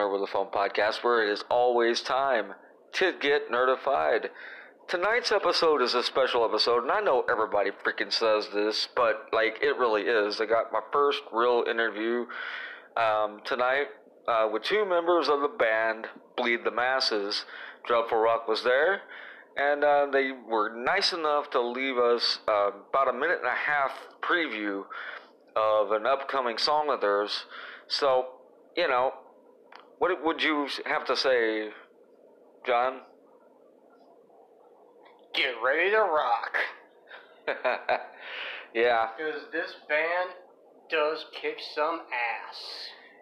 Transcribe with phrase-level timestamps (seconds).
[0.00, 2.54] Nerd with the Phone podcast, where it is always time
[2.92, 4.28] to get nerdified.
[4.88, 9.58] Tonight's episode is a special episode, and I know everybody freaking says this, but like
[9.60, 10.40] it really is.
[10.40, 12.24] I got my first real interview
[12.96, 13.88] um, tonight
[14.26, 17.44] uh, with two members of the band Bleed the Masses.
[17.86, 19.02] Dreadful Rock was there,
[19.58, 23.54] and uh, they were nice enough to leave us uh, about a minute and a
[23.54, 24.84] half preview
[25.54, 27.44] of an upcoming song of theirs.
[27.86, 28.28] So,
[28.76, 29.12] you know,
[30.00, 31.68] what would you have to say,
[32.66, 33.00] John?
[35.34, 36.56] Get ready to rock.
[38.74, 40.30] yeah, Because this band
[40.90, 42.56] does kick some ass.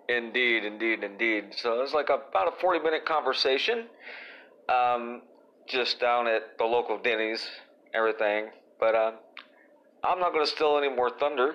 [0.09, 1.55] indeed, indeed, indeed.
[1.57, 3.87] So it was like about a 40 minute conversation,
[4.69, 5.23] um,
[5.67, 7.45] just down at the local Denny's,
[7.93, 8.51] everything.
[8.81, 9.13] But uh,
[10.05, 11.55] I'm not going to steal any more thunder.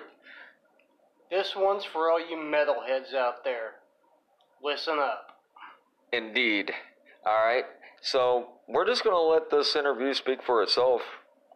[1.30, 3.72] This one's for all you metalheads out there.
[4.64, 5.40] Listen up.
[6.10, 6.72] Indeed.
[7.26, 7.64] All right.
[8.00, 11.02] So we're just going to let this interview speak for itself.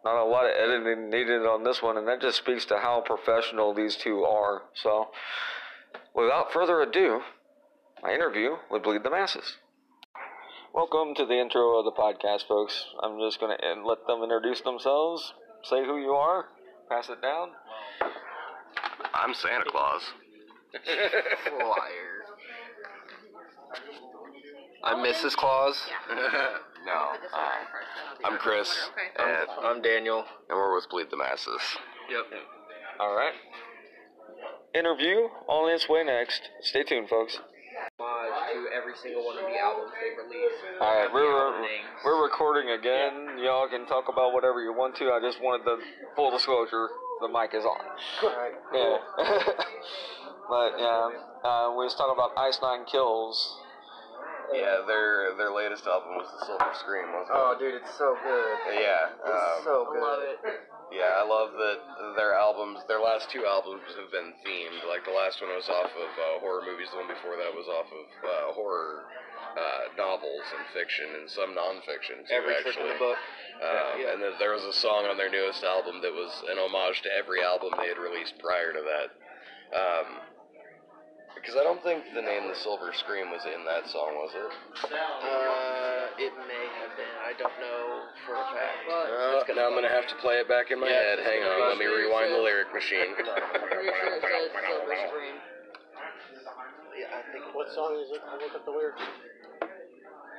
[0.05, 3.01] Not a lot of editing needed on this one, and that just speaks to how
[3.03, 4.61] professional these two are.
[4.75, 5.07] So,
[6.15, 7.21] without further ado,
[8.03, 9.57] my interview with Bleed the Masses.
[10.73, 12.85] Welcome to the intro of the podcast, folks.
[13.01, 16.45] I'm just going to let them introduce themselves, say who you are,
[16.87, 17.49] pass it down.
[19.13, 20.03] I'm Santa Claus.
[21.59, 22.08] Liar.
[24.83, 25.35] I'm Mrs.
[25.35, 25.75] Claus.
[26.09, 26.15] no.
[26.85, 29.23] But Uh, I'm Chris, Okay.
[29.23, 31.61] and I'm Daniel, and we're with Bleed the Masses.
[32.09, 32.25] Yep.
[32.99, 33.33] All right.
[34.73, 36.41] Interview on its way next.
[36.61, 37.37] Stay tuned, folks.
[37.37, 40.63] to every single one of the albums they've released.
[40.81, 41.81] All right, we're opening.
[42.03, 43.39] we're recording again.
[43.39, 45.11] Y'all can talk about whatever you want to.
[45.11, 45.77] I just wanted the
[46.15, 46.89] full disclosure.
[47.21, 47.79] The mic is on.
[48.23, 48.53] Alright.
[48.73, 48.97] Yeah.
[50.49, 51.09] but yeah,
[51.43, 53.37] uh, we was talking about Ice Nine Kills.
[54.53, 57.41] Yeah, their their latest album was the Silver Scream, wasn't it?
[57.41, 58.55] Oh, dude, it's so good.
[58.73, 59.13] Yeah.
[59.21, 60.01] Um, so good.
[60.01, 60.39] Love it.
[60.91, 61.79] yeah, I love that
[62.17, 64.81] their albums, their last two albums have been themed.
[64.89, 66.89] Like the last one was off of uh, horror movies.
[66.91, 69.05] The one before that was off of uh, horror
[69.53, 72.33] uh, novels and fiction and some nonfiction too.
[72.33, 72.89] Every trick actually.
[72.89, 73.17] in the book.
[73.61, 74.13] Um, Yeah.
[74.13, 77.09] And then there was a song on their newest album that was an homage to
[77.13, 79.09] every album they had released prior to that.
[79.69, 80.07] Um,
[81.35, 84.51] because I don't think the name "The Silver Scream" was in that song, was it?
[84.89, 87.15] Uh, it may have been.
[87.25, 88.79] I don't know for a fact.
[88.87, 91.19] But Uh, now I'm gonna have to play it back in my Yeah, head.
[91.19, 93.13] Hang on, let me rewind the lyric machine.
[93.15, 95.35] pretty sure it says Silver Scream.
[96.97, 97.43] Yeah, I think.
[97.55, 98.21] What song is it?
[98.27, 99.01] I'll look up the lyrics.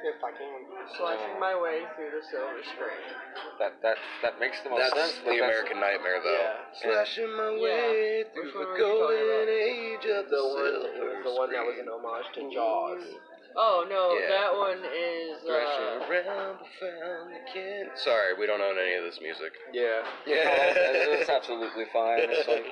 [0.02, 0.64] If I can.
[0.96, 3.04] Slashing my way through the Silver screen.
[3.58, 5.20] That that that makes the most That's sense.
[5.24, 6.32] but the that's- American Nightmare, though.
[6.32, 6.56] Yeah.
[6.72, 7.60] Slashing my Yeah.
[7.62, 11.50] way through the were you talking golden age of the, The one, silver the one
[11.52, 13.04] that was an homage to Jaws.
[13.56, 14.28] Oh no, Yeah.
[14.30, 17.88] that one is uh, around, but found the kid.
[17.96, 19.52] Sorry, we don't own any of this music.
[19.72, 20.00] Yeah.
[20.24, 20.72] yeah,
[21.18, 22.20] it's absolutely fine.
[22.30, 22.64] It's like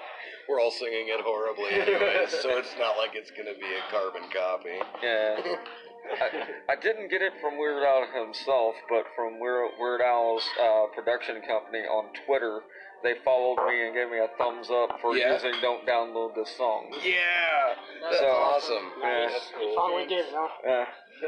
[0.49, 4.23] We're all singing it horribly anyways, so it's not like it's gonna be a carbon
[4.33, 4.79] copy.
[5.03, 5.37] yeah.
[6.21, 10.87] I, I didn't get it from Weird Al himself, but from Weird, Weird Al's uh,
[10.95, 12.61] production company on Twitter.
[13.03, 15.35] They followed me and gave me a thumbs up for Yeah?
[15.35, 18.93] using "Don't Download This Song." Yeah, that's So- awesome.
[19.01, 19.29] Yeah.
[19.61, 20.49] You finally did huh?
[20.65, 20.85] Yeah.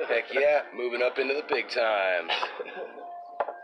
[0.08, 2.32] Heck yeah, moving up into the big times.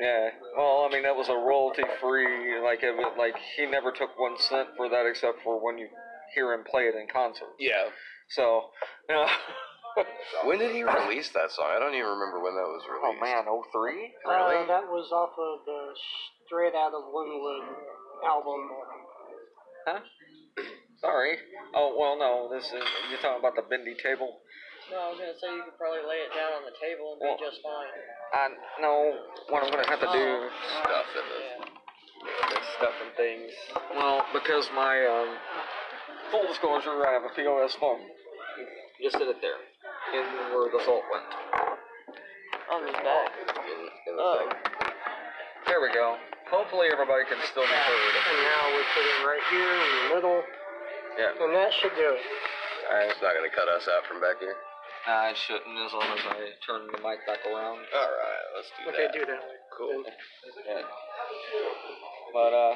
[0.01, 0.29] Yeah.
[0.57, 2.61] Well, I mean, that was a royalty-free.
[2.63, 5.89] Like, it was, like he never took one cent for that, except for when you
[6.35, 7.49] hear him play it in concert.
[7.59, 7.85] Yeah.
[8.29, 8.65] So,
[9.09, 9.27] yeah.
[10.45, 11.73] When did he release that song?
[11.73, 13.07] I don't even remember when that was released.
[13.09, 14.13] oh man, oh three.
[14.27, 14.63] Really?
[14.63, 15.97] Uh, that was off of the
[16.47, 17.65] Straight Out of Lynwood
[18.27, 18.61] album.
[19.87, 20.01] Huh?
[21.01, 21.37] Sorry.
[21.75, 22.49] Oh well, no.
[22.53, 24.41] This is you're talking about the bendy table.
[24.93, 27.21] no, I was gonna say you could probably lay it down on the table and
[27.25, 27.93] Well- be just fine.
[28.37, 28.43] I
[28.83, 29.17] no.
[29.49, 30.27] What I'm gonna have to do.
[30.85, 31.65] Stuff in the Yeah.
[32.77, 33.53] Stuff and things.
[33.95, 35.37] Well, because my um,
[36.31, 38.03] full disclosure, I have a POS phone.
[39.01, 39.61] Just sit it there,
[40.15, 40.25] in
[40.55, 41.27] where the salt went.
[42.71, 43.31] On his back.
[43.41, 43.79] in,
[44.11, 44.39] in the Oh.
[44.43, 44.51] thing.
[45.67, 46.17] There we go.
[46.51, 48.15] Hopefully everybody can still be heard.
[48.31, 50.41] And now we put it right here in the middle.
[51.19, 51.35] Yeah.
[51.43, 52.23] And that should do it.
[52.91, 53.11] Alright.
[53.11, 54.55] It's not gonna cut us out from back here.
[55.07, 57.79] Nah, it shouldn't as long as I turn the mic back around.
[57.79, 59.15] All right, let's do Okay, that.
[59.15, 59.43] do that.
[59.79, 60.03] Cool.
[60.67, 60.83] Yeah.
[62.35, 62.75] But uh,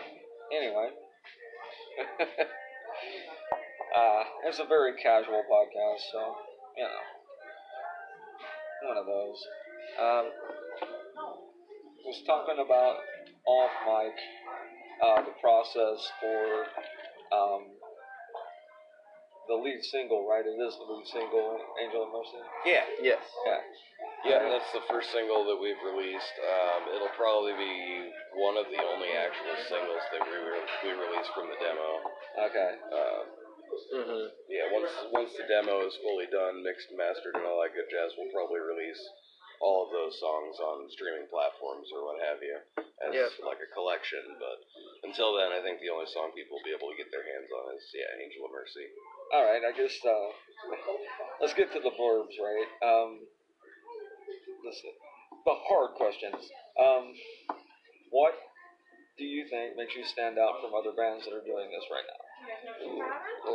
[0.55, 0.91] anyway,
[3.97, 6.37] uh, it's a very casual podcast, so
[6.77, 7.03] you know,
[8.87, 9.38] one of those.
[10.00, 10.27] Um,
[12.05, 12.97] was talking about
[13.47, 14.17] off mic
[15.05, 16.65] uh, the process for
[17.37, 17.62] um,
[19.49, 20.44] the lead single, right?
[20.44, 22.41] It is the lead single, Angel of Mercy.
[22.65, 23.21] Yeah, Yes.
[23.44, 23.61] Yeah.
[24.25, 26.35] yeah, that's the first single that we've released.
[26.41, 31.32] Um, it'll probably be one of the only actual singles that we re- we released
[31.37, 31.88] from the demo.
[32.49, 32.71] Okay.
[32.93, 33.25] Um,
[33.90, 37.87] hmm yeah, once once the demo is fully done, mixed mastered, and all that good
[37.87, 38.99] jazz, we'll probably release
[39.62, 42.56] all of those songs on streaming platforms or what have you
[43.06, 43.28] as Yeah.
[43.44, 44.25] like a collection.
[44.40, 44.58] But
[45.05, 47.46] until then, I think the only song people will be able to get their hands
[47.52, 48.88] on is yeah, Angel of Mercy.
[49.37, 49.62] All right.
[49.62, 50.31] I guess uh,
[51.40, 52.70] let's get to the blurbs, right?
[52.82, 53.20] Um,
[54.64, 54.90] listen,
[55.44, 56.40] the hard questions.
[56.81, 57.14] Um,
[58.11, 58.34] what
[59.20, 62.08] do you think makes you stand out from other bands that are doing this right
[62.08, 62.30] now?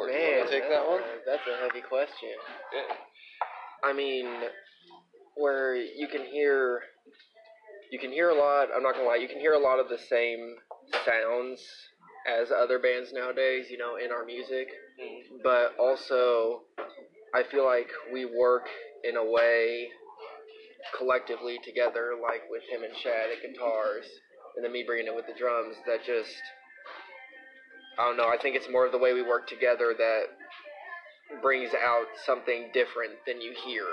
[0.07, 1.01] Man, take that one?
[1.25, 2.29] That's a heavy question.
[2.73, 2.95] Yeah.
[3.83, 4.27] I mean,
[5.35, 6.81] where you can hear,
[7.91, 8.67] you can hear a lot.
[8.75, 10.55] I'm not gonna lie, you can hear a lot of the same
[11.05, 11.61] sounds
[12.27, 13.67] as other bands nowadays.
[13.69, 14.67] You know, in our music,
[15.01, 15.37] mm-hmm.
[15.43, 16.61] but also,
[17.33, 18.67] I feel like we work
[19.03, 19.89] in a way
[20.97, 24.05] collectively together, like with him and Shad at guitars,
[24.55, 25.75] and then me bringing it with the drums.
[25.85, 26.41] That just,
[27.97, 28.27] I don't know.
[28.27, 30.23] I think it's more of the way we work together that
[31.41, 33.85] brings out something different than you hear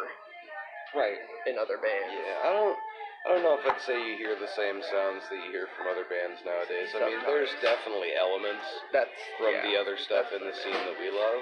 [0.94, 1.16] Right.
[1.46, 2.12] in other bands.
[2.12, 2.76] Yeah, I don't.
[3.22, 5.86] I don't know if I'd say you hear the same sounds that you hear from
[5.86, 6.90] other bands nowadays.
[6.90, 10.98] I mean, there's definitely elements That's from yeah, the other stuff in the scene that
[10.98, 11.38] we love.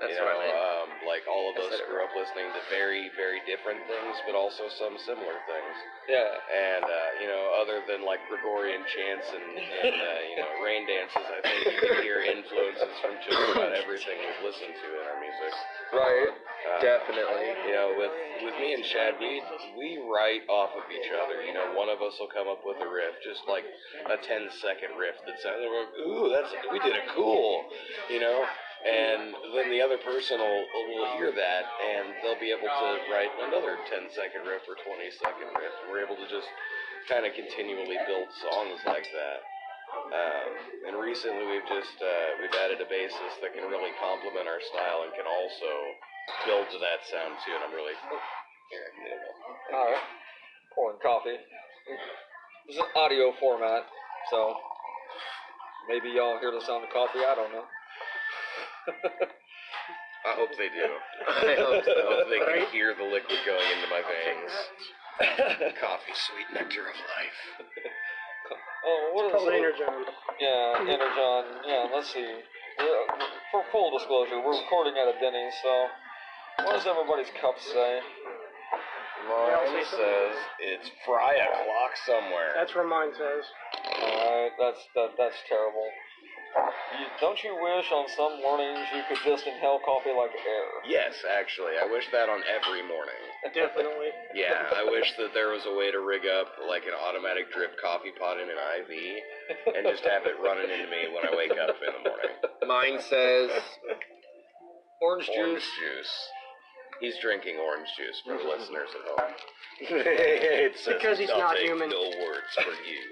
[0.00, 0.56] That's you know, what I meant.
[0.56, 4.64] um, like all of us grew up listening to very, very different things, but also
[4.80, 5.76] some similar things.
[6.08, 6.24] Yeah.
[6.24, 10.88] And uh, you know, other than like Gregorian chants and, and uh, you know rain
[10.88, 15.04] dances, I think you can hear influences from just about everything we've listened to in
[15.04, 15.52] our music.
[15.92, 16.32] Right.
[16.32, 17.48] Uh, Definitely.
[17.68, 18.14] You know, with
[18.48, 19.44] with me and Chad, we
[19.76, 21.44] we write off of each other.
[21.44, 23.64] You know, one of us will come up with a riff, just like
[24.08, 27.64] a 10 second riff that sounds like, ooh, that's we did it cool.
[28.08, 28.44] You know,
[28.80, 33.28] and then the other person will will hear that and they'll be able to write
[33.44, 35.74] another 10 second riff or 20 second riff.
[35.92, 36.48] We're able to just
[37.08, 39.40] kind of continually build songs like that.
[39.90, 40.50] Um,
[40.88, 45.04] and recently we've just uh, we've added a bassist that can really complement our style
[45.04, 45.72] and can also
[46.46, 47.52] build to that sound too.
[47.52, 49.20] And I'm really it.
[49.74, 50.04] All right.
[50.74, 51.36] Pouring coffee.
[52.68, 53.82] Is an audio format,
[54.30, 54.54] so
[55.88, 57.18] maybe y'all hear the sound of coffee.
[57.18, 57.66] I don't know.
[60.26, 60.88] I hope they do.
[61.24, 61.92] I hope so.
[61.96, 62.68] I hope they can Right?
[62.68, 64.52] hear the liquid going into my veins.
[65.80, 67.40] Coffee, sweet nectar of life.
[68.86, 69.56] oh, what is Called it?
[69.60, 70.04] Energon.
[70.40, 71.44] Yeah, Energon.
[71.66, 72.24] Yeah, let's see.
[72.80, 73.04] Yeah,
[73.52, 75.88] for full disclosure, we're recording at a Denny's, so
[76.64, 78.00] what does everybody's cup say?
[79.28, 82.52] Mine says it's fry o'clock somewhere.
[82.56, 83.44] That's where mine says.
[84.00, 85.86] Alright, that's that, that's terrible.
[86.98, 90.68] You, don't you wish on some mornings you could just inhale coffee like air?
[90.88, 93.22] Yes, actually, I wish that on every morning.
[93.54, 94.10] Definitely.
[94.34, 97.74] Yeah, I wish that there was a way to rig up like an automatic drip
[97.82, 101.50] coffee pot in an IV and just have it running into me when I wake
[101.58, 102.34] up in the morning.
[102.66, 103.50] Mine says
[105.02, 106.14] Orange Orange juice.
[106.98, 107.14] Juice.
[107.14, 108.60] He's drinking orange juice for the mm-hmm.
[108.60, 109.34] listeners at home.
[109.80, 113.02] it says, Because he's not human." No words for you.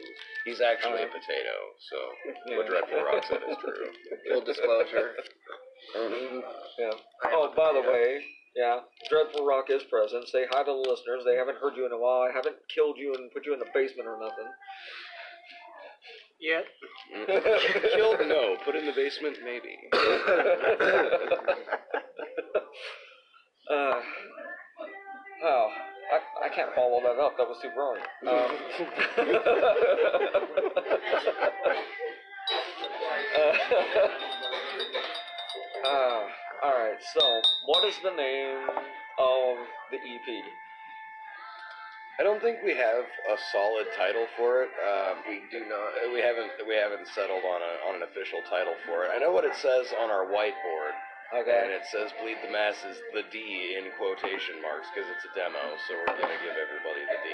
[0.45, 1.55] He's actually a oh, potato,
[1.93, 1.97] so
[2.57, 3.93] what Dreadful Rock said is true.
[4.33, 5.13] full disclosure.
[5.97, 6.41] Mm-hmm.
[6.79, 6.91] Yeah.
[7.33, 8.25] Oh, by the way,
[8.57, 8.81] yeah,
[9.11, 10.27] Dreadful Rock is present.
[10.29, 11.23] Say hi to the listeners.
[11.25, 12.23] They haven't heard you in a while.
[12.23, 14.49] I haven't killed you and put you in the basement or nothing.
[16.41, 16.65] Yet.
[17.95, 18.21] Killed?
[18.27, 18.57] No.
[18.65, 19.39] Put in the basement?
[19.45, 19.77] Maybe.
[23.71, 24.01] Uh,
[25.45, 25.69] oh,
[26.13, 27.37] I, I can't follow that up.
[27.37, 28.07] That was too brilliant.
[28.27, 28.29] Um,
[35.85, 36.23] uh,
[36.63, 36.99] all right.
[37.15, 38.67] So, what is the name
[39.19, 39.57] of
[39.91, 40.45] the EP?
[42.21, 44.71] I don't think we have a solid title for it.
[44.83, 45.95] Um, We do not.
[46.13, 49.11] we haven't we haven't settled on a on an official title for it.
[49.15, 50.88] I know what it says on our whiteboard,
[51.63, 55.61] and it says "Bleed the Masses" the D in quotation marks because it's a demo,
[55.87, 57.29] so we're gonna give everybody the D.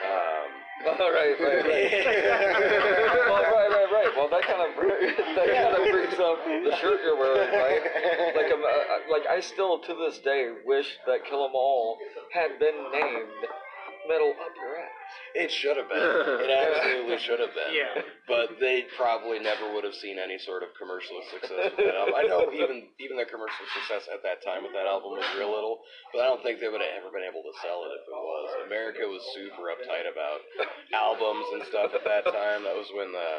[0.00, 0.50] Um,
[1.00, 1.90] All right, right, right.
[3.28, 4.10] well, right, right, right.
[4.16, 7.82] Well, that kind of that kind of brings up the shirt you're wearing, right?
[8.36, 11.98] Like, um, uh, like I still to this day wish that Kill 'Em All
[12.32, 13.28] had been named
[14.08, 14.79] "Metal Up Your Ass."
[15.34, 16.02] It should have been.
[16.42, 17.70] It absolutely should have been.
[17.70, 18.02] Yeah.
[18.26, 22.14] But they probably never would have seen any sort of commercial success with that album.
[22.18, 25.50] I know even even their commercial success at that time with that album was real
[25.54, 25.82] little,
[26.14, 28.14] but I don't think they would have ever been able to sell it if it
[28.14, 28.46] was.
[28.66, 30.42] America was super uptight about
[30.94, 32.66] albums and stuff at that time.
[32.66, 33.30] That was when the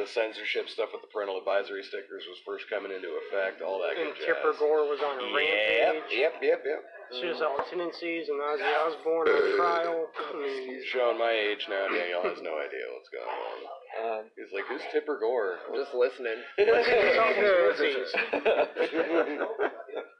[0.00, 3.60] the censorship stuff with the parental advisory stickers was first coming into effect.
[3.64, 4.36] All that And good jazz.
[4.36, 6.12] Tipper Gore was on a Yep, rampage.
[6.12, 6.80] yep, yep, yep.
[7.10, 10.06] Suicidal tendencies and Ozzy Osbourne on trial.
[10.16, 11.86] I mean, He's showing my age now.
[11.88, 13.58] Daniel has no idea what's going on.
[13.96, 15.58] Um, He's like, who's Tipper Gore?
[15.74, 16.42] Just listening.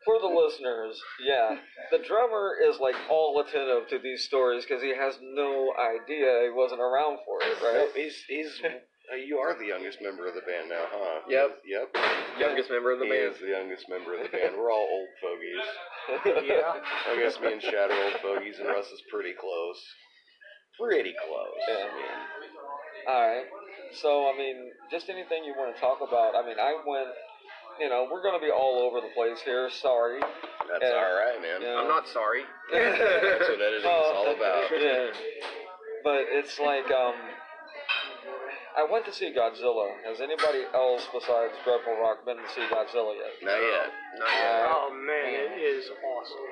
[0.07, 1.57] for the listeners, yeah,
[1.91, 6.51] the drummer is like all attentive to these stories because he has no idea he
[6.55, 7.89] wasn't around for it, right?
[7.95, 8.61] He's he's.
[9.07, 11.21] Uh, you are the youngest member of the band now, huh?
[11.31, 11.63] Yep.
[11.63, 11.87] Yep.
[12.43, 13.35] Youngest member of the he band.
[13.35, 14.55] is the youngest member of the band.
[14.59, 16.43] We're all old fogies.
[16.51, 16.75] yeah.
[17.07, 19.79] I guess me and Shadow are old fogies, and Russ is pretty close.
[20.75, 21.61] Pretty close.
[21.71, 21.87] Yeah.
[21.87, 22.15] I mean.
[23.07, 23.47] All right.
[24.03, 26.35] So, I mean, just anything you want to talk about.
[26.35, 27.09] I mean, I went.
[27.79, 29.69] You know, we're going to be all over the place here.
[29.71, 30.19] Sorry.
[30.19, 30.97] That's Yeah.
[30.97, 31.61] all right, man.
[31.61, 31.77] Yeah.
[31.77, 32.43] I'm not sorry.
[32.73, 34.65] That's what editing is all about.
[34.73, 35.13] Yeah.
[36.03, 37.15] But it's like, um,
[38.77, 39.89] I went to see Godzilla.
[40.05, 43.33] Has anybody else besides Dreadful Rock been to see Godzilla yet?
[43.41, 43.89] Not yet.
[44.21, 44.67] Not yet.
[44.69, 46.45] Oh man, it is awesome.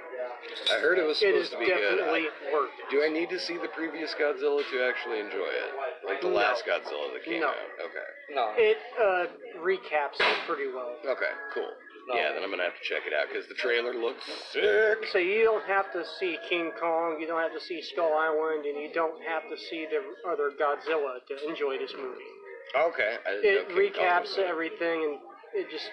[0.72, 1.76] I heard it was supposed is to be good.
[2.00, 2.88] definitely I- worth it.
[2.90, 5.68] Do I need to see the previous Godzilla to actually enjoy it?
[6.06, 6.36] Like the No.
[6.40, 7.48] last Godzilla that came No.
[7.52, 7.56] out?
[7.84, 8.08] Okay.
[8.32, 8.52] No.
[8.56, 9.26] It uh,
[9.60, 10.96] recaps it pretty well.
[11.04, 11.68] Okay, cool.
[12.08, 12.14] No.
[12.16, 15.08] Yeah, then I'm gonna have to check it out because the trailer looks sick.
[15.12, 18.66] So you don't have to see King Kong, you don't have to see Skull Island,
[18.66, 22.28] and you don't have to see the other Godzilla to enjoy this movie.
[22.76, 23.16] Okay.
[23.40, 25.14] It know Kong recaps everything and
[25.54, 25.88] it just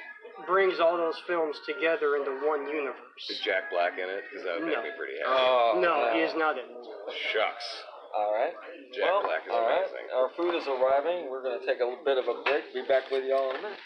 [0.48, 3.24] brings all those films together into one universe.
[3.30, 3.40] Is.
[3.46, 4.24] Jack Black in it?
[4.30, 4.84] Because that would make No.
[4.84, 5.30] me pretty happy.
[5.32, 6.88] Oh, No, he is not in it.
[7.32, 7.68] Shucks.
[8.16, 8.52] All right.
[8.92, 9.86] Jack well, Black is all right.
[9.88, 10.08] amazing.
[10.16, 11.30] Our food is arriving.
[11.30, 12.74] We're going to take a little bit of a break.
[12.74, 13.80] Be back with y'all in a minute.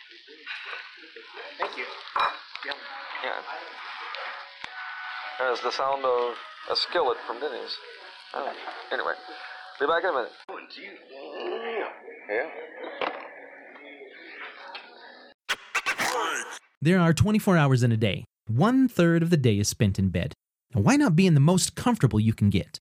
[1.59, 1.85] Thank you.
[3.23, 3.41] Yeah.
[5.39, 6.35] There's the sound of
[6.71, 7.77] a skillet from Denny's.
[8.33, 8.53] Oh,
[8.91, 9.13] anyway,
[9.79, 10.31] be back in a minute.
[10.49, 10.59] Oh,
[12.29, 12.49] yeah.
[16.81, 18.25] There are 24 hours in a day.
[18.47, 20.33] One third of the day is spent in bed.
[20.73, 22.79] And why not be in the most comfortable you can get?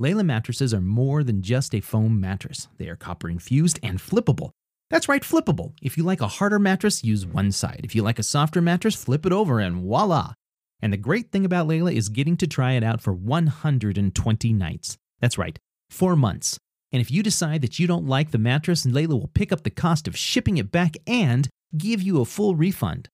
[0.00, 2.68] Layla mattresses are more than just a foam mattress.
[2.78, 4.50] They are copper infused and flippable.
[4.88, 5.72] That's right, flippable.
[5.82, 7.80] If you like a harder mattress, use one side.
[7.82, 10.34] If you like a softer mattress, flip it over and voila.
[10.80, 14.96] And the great thing about Layla is getting to try it out for 120 nights.
[15.20, 15.58] That's right,
[15.90, 16.58] four months.
[16.92, 19.70] And if you decide that you don't like the mattress, Layla will pick up the
[19.70, 23.08] cost of shipping it back and give you a full refund.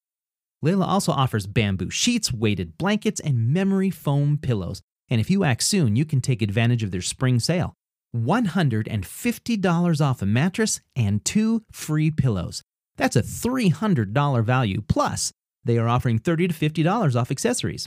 [0.64, 4.83] Layla also offers bamboo sheets, weighted blankets, and memory foam pillows.
[5.09, 7.75] And if you act soon, you can take advantage of their spring sale.
[8.14, 12.62] $150 off a mattress and two free pillows.
[12.97, 14.83] That's a $300 value.
[14.88, 15.33] Plus,
[15.64, 17.87] they are offering 30 to $50 off accessories.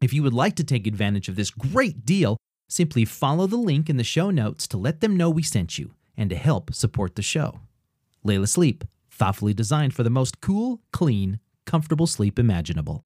[0.00, 2.36] If you would like to take advantage of this great deal,
[2.68, 5.94] simply follow the link in the show notes to let them know we sent you
[6.16, 7.60] and to help support the show.
[8.24, 13.04] Layla Sleep, thoughtfully designed for the most cool, clean, comfortable sleep imaginable.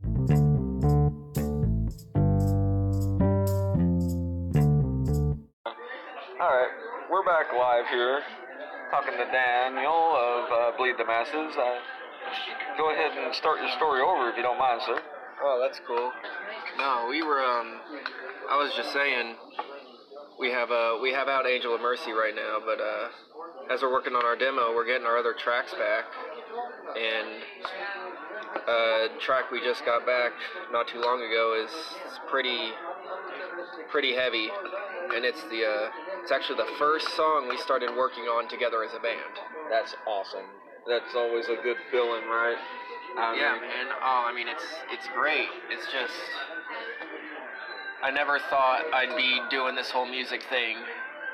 [7.25, 8.21] We're back live here,
[8.91, 11.55] talking to Daniel of uh, Bleed the Masses.
[11.57, 11.79] Uh,
[12.77, 14.99] go ahead and start your story over if you don't mind, sir.
[15.43, 16.11] Oh, that's cool.
[16.79, 17.41] No, we were.
[17.41, 17.79] Um,
[18.51, 19.37] I was just saying,
[20.41, 23.93] we have uh, we have out Angel of Mercy right now, but uh, as we're
[23.93, 26.05] working on our demo, we're getting our other tracks back,
[26.97, 27.29] and
[28.67, 30.33] uh, track we just got back
[30.73, 31.71] not too long ago is,
[32.29, 32.73] pretty
[33.91, 34.49] pretty heavy,
[35.15, 35.89] and it's the uh,
[36.23, 39.35] it's actually the first song we started working on together as a band.
[39.69, 40.47] That's awesome.
[40.87, 42.57] That's always a good feeling, right?
[43.19, 43.87] I yeah, mean, man.
[44.03, 45.49] Oh, I mean, it's it's great.
[45.71, 46.15] It's just
[48.03, 50.77] I never thought I'd be doing this whole music thing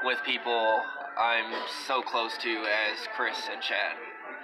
[0.05, 0.83] with people
[1.19, 1.53] I'm
[1.87, 3.97] so close to as Chris and Chad.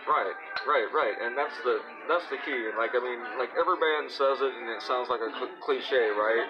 [0.05, 0.37] Right,
[0.69, 2.69] right, right, and that's the that's the key.
[2.77, 6.13] Like I mean, like every band says it, and it sounds like a cl- cliche,
[6.13, 6.45] right?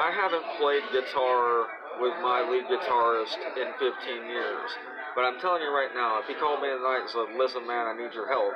[0.00, 1.68] I haven't played guitar
[2.00, 4.70] with my lead guitarist in 15 years,
[5.14, 7.86] but I'm telling you right now, if he called me tonight and said, "Listen, man,
[7.86, 8.52] I need your help,"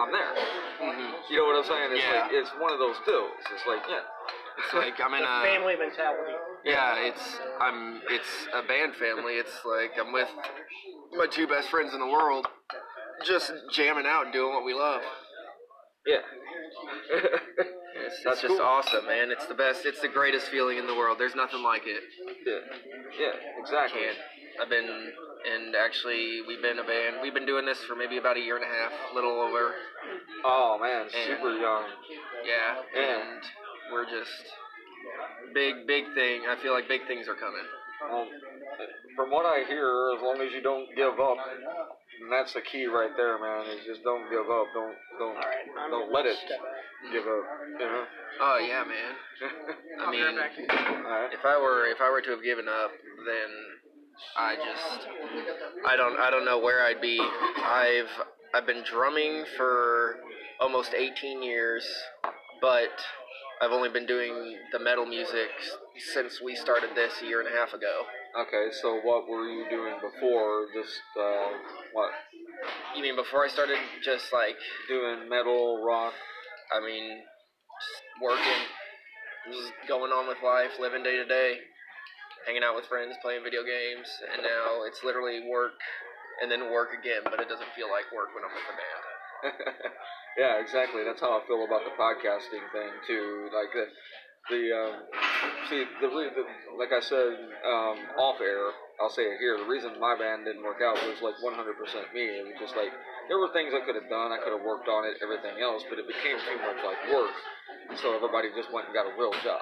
[0.00, 0.32] I'm there.
[0.82, 1.10] Mm-hmm.
[1.32, 1.88] You know what I'm saying?
[1.92, 2.22] It's Yeah.
[2.22, 3.30] like it's one of those deals.
[3.52, 4.00] It's like, yeah,
[4.58, 6.34] It's like I'm in a family mentality.
[6.64, 6.94] yeah.
[6.98, 9.34] It's I'm it's a band family.
[9.34, 10.28] It's like I'm with
[11.12, 12.46] my two best friends in the world,
[13.24, 15.02] just jamming out and doing what we love.
[16.06, 16.22] yeah.
[18.04, 19.30] It's, it's That's just awesome, man.
[19.30, 19.84] It's the best.
[19.86, 21.18] It's the greatest feeling in the world.
[21.18, 22.02] There's nothing like it.
[22.46, 22.58] Yeah,
[23.18, 24.02] yeah, exactly.
[24.60, 27.16] I've been, and actually, we've been a band.
[27.22, 29.74] We've been doing this for maybe about a year and a half, a little over.
[30.44, 31.84] Oh man, And- super young.
[32.44, 33.20] Yeah, Yeah.
[33.22, 33.40] and
[33.92, 34.30] we're just
[35.54, 36.42] big, big thing.
[36.48, 37.62] I feel like big things are coming.
[38.10, 38.26] Well,
[39.16, 41.36] from what I hear, as long as you don't give up,
[42.20, 43.66] and that's the key right there, man.
[43.70, 44.66] Is just don't give up.
[44.74, 45.36] Don't don't
[45.90, 46.36] don't let it
[47.12, 47.44] give up.
[47.78, 48.04] You know.
[48.40, 49.12] Oh yeah, man.
[50.06, 51.32] I mean, Alright.
[51.32, 52.90] if I were if I were to have given up,
[53.26, 53.50] then
[54.36, 55.08] I just
[55.86, 57.20] I don't I don't know where I'd be.
[57.20, 58.10] I've
[58.54, 60.16] I've been drumming for
[60.60, 61.86] almost 18 years,
[62.60, 62.90] but
[63.60, 65.50] I've only been doing the metal music
[66.14, 68.02] since we started this a year and a half ago.
[68.36, 70.68] Okay, so what were you doing before?
[70.74, 71.48] Just uh,
[71.92, 72.12] what?
[72.94, 74.56] You mean before I started just like
[74.88, 76.12] Doing metal, rock.
[76.68, 78.62] I mean just working,
[79.48, 81.56] just going on with life, living day to day,
[82.44, 85.72] hanging out with friends, playing video games, and now it's literally work
[86.42, 89.04] and then work again, but it doesn't feel like work when I'm with the band.
[90.38, 91.02] yeah, exactly.
[91.02, 93.48] That's how I feel about the podcasting thing too.
[93.54, 93.72] Like
[94.50, 94.94] the um,
[95.68, 96.44] see the, the
[96.76, 98.72] like I said um, off air.
[98.98, 99.54] I'll say it here.
[99.62, 101.54] The reason my band didn't work out was like 100%
[102.10, 102.42] me.
[102.42, 102.90] It was just like
[103.30, 104.34] there were things I could have done.
[104.34, 107.30] I could have worked on it, everything else, but it became too much like work.
[108.02, 109.60] So everybody just went and got a real job.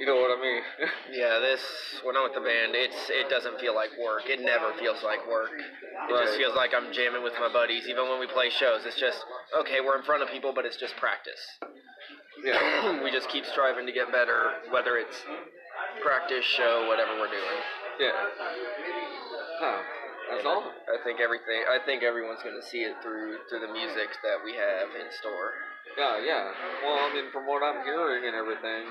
[0.00, 0.62] You know what I mean?
[1.12, 1.60] Yeah, this
[2.02, 4.26] when I'm with the band, it's it doesn't feel like work.
[4.26, 5.52] It never feels like work.
[5.54, 7.86] It just feels like I'm jamming with my buddies.
[7.86, 9.20] Even when we play shows, it's just
[9.60, 9.84] okay.
[9.84, 11.40] We're in front of people, but it's just practice.
[12.44, 13.02] Yeah.
[13.04, 15.22] we just keep striving to get better, whether it's
[16.02, 17.58] practice, show, whatever we're doing.
[18.00, 18.12] Yeah.
[19.60, 19.78] Huh.
[20.30, 20.64] That's all.
[20.88, 21.66] I think everything.
[21.68, 25.12] I think everyone's going to see it through through the music that we have in
[25.20, 25.52] store.
[25.98, 26.48] Yeah, yeah.
[26.80, 28.88] Well, I mean, from what I'm hearing and everything,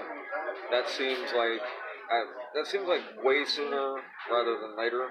[0.70, 1.66] that seems like
[2.12, 2.18] I,
[2.54, 3.98] that seems like way sooner
[4.30, 5.10] rather than later.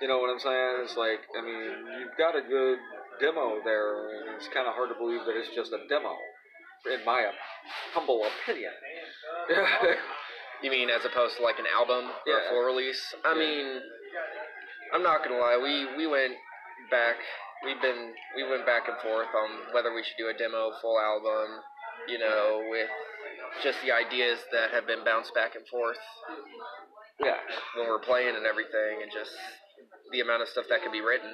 [0.00, 0.82] You know what I'm saying?
[0.82, 2.78] It's like, I mean, you've got a good
[3.20, 6.14] demo there, and it's kind of hard to believe that it's just a demo,
[6.92, 7.30] in my
[7.92, 8.72] humble opinion.
[10.62, 12.46] You mean as opposed to like an album or Yeah.
[12.46, 13.14] a full release?
[13.22, 13.38] I Yeah.
[13.38, 13.82] mean,
[14.94, 15.58] I'm not gonna lie.
[15.58, 16.36] We we went
[16.90, 17.16] back.
[17.64, 20.98] We've been we went back and forth on whether we should do a demo, full
[20.98, 21.60] album.
[22.06, 22.88] You know, with
[23.62, 25.98] just the ideas that have been bounced back and forth
[27.20, 27.36] yeah,
[27.76, 29.32] when we're playing and everything, and just
[30.12, 31.32] the amount of stuff that could be written.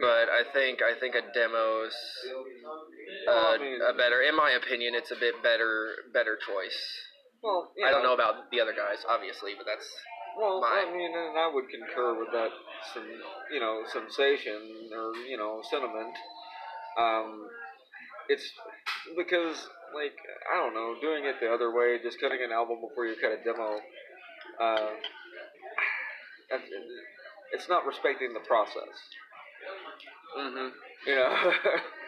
[0.00, 1.96] But I think I think a demo's
[3.30, 6.78] I mean- a better, in my opinion, it's a bit better better choice.
[7.42, 9.88] well, I don't know about the other guys, obviously, but that's
[10.36, 12.50] Well, my- I mean, and I would concur with that,
[12.94, 13.08] some,
[13.50, 16.14] you know, sensation or you know, sentiment.
[16.96, 17.48] Um,
[18.28, 18.52] it's
[19.16, 20.16] because, like,
[20.52, 23.32] I don't know, doing it the other way, just cutting an album before you cut
[23.32, 23.80] a demo.
[24.60, 24.90] Uh,
[27.52, 28.96] it's not respecting the process,
[30.36, 30.68] hmm
[31.06, 31.52] you know.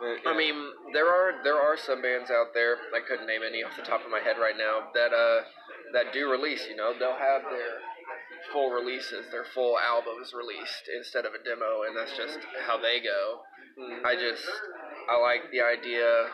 [0.00, 0.54] But, I mean,
[0.92, 2.76] there are there are some bands out there.
[2.94, 5.42] I couldn't name any off the top of my head right now that uh
[5.92, 6.66] that do release.
[6.68, 7.82] You know, they'll have their
[8.52, 13.00] full releases, their full albums released instead of a demo, and that's just how they
[13.00, 13.42] go.
[13.78, 14.04] Mm.
[14.04, 14.46] I just
[15.10, 16.30] I like the idea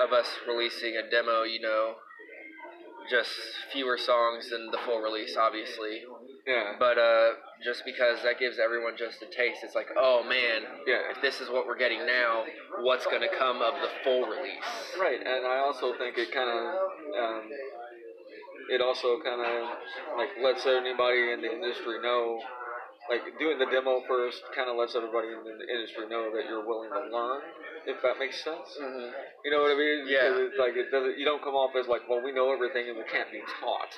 [0.00, 1.42] of us releasing a demo.
[1.42, 1.94] You know,
[3.10, 3.30] just
[3.72, 6.02] fewer songs than the full release, obviously.
[6.46, 10.62] Yeah, But uh, just because that gives everyone just a taste, it's like, oh man,
[10.86, 11.14] yeah.
[11.14, 12.44] if this is what we're getting now,
[12.82, 14.66] what's going to come of the full release?
[14.98, 16.66] Right, and I also think it kind of,
[17.14, 17.42] um,
[18.70, 19.68] it also kind of
[20.18, 22.40] like lets anybody in the industry know,
[23.10, 26.62] like doing the demo first, kind of lets everybody in the industry know that you're
[26.62, 27.42] willing to learn,
[27.86, 28.78] if that makes sense.
[28.78, 29.10] Mm-hmm.
[29.42, 30.06] You know what I mean?
[30.06, 30.46] Yeah.
[30.46, 31.18] It's like it doesn't.
[31.18, 33.90] You don't come off as like, well, we know everything and we can't be taught.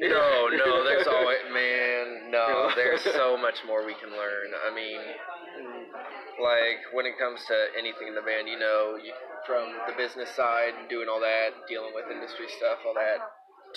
[0.00, 4.52] No, no, there's always, man, no, there's so much more we can learn.
[4.52, 5.00] I mean,
[6.36, 9.16] like when it comes to anything in the band, you know, you,
[9.48, 13.24] from the business side, doing all that, dealing with industry stuff, all that,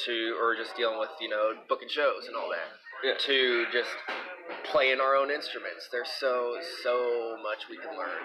[0.05, 2.67] to, or just dealing with, you know, booking shows and all that,
[3.03, 3.13] Yeah.
[3.17, 3.89] to just
[4.71, 5.87] playing our own instruments.
[5.91, 8.21] There's so, so much we can learn.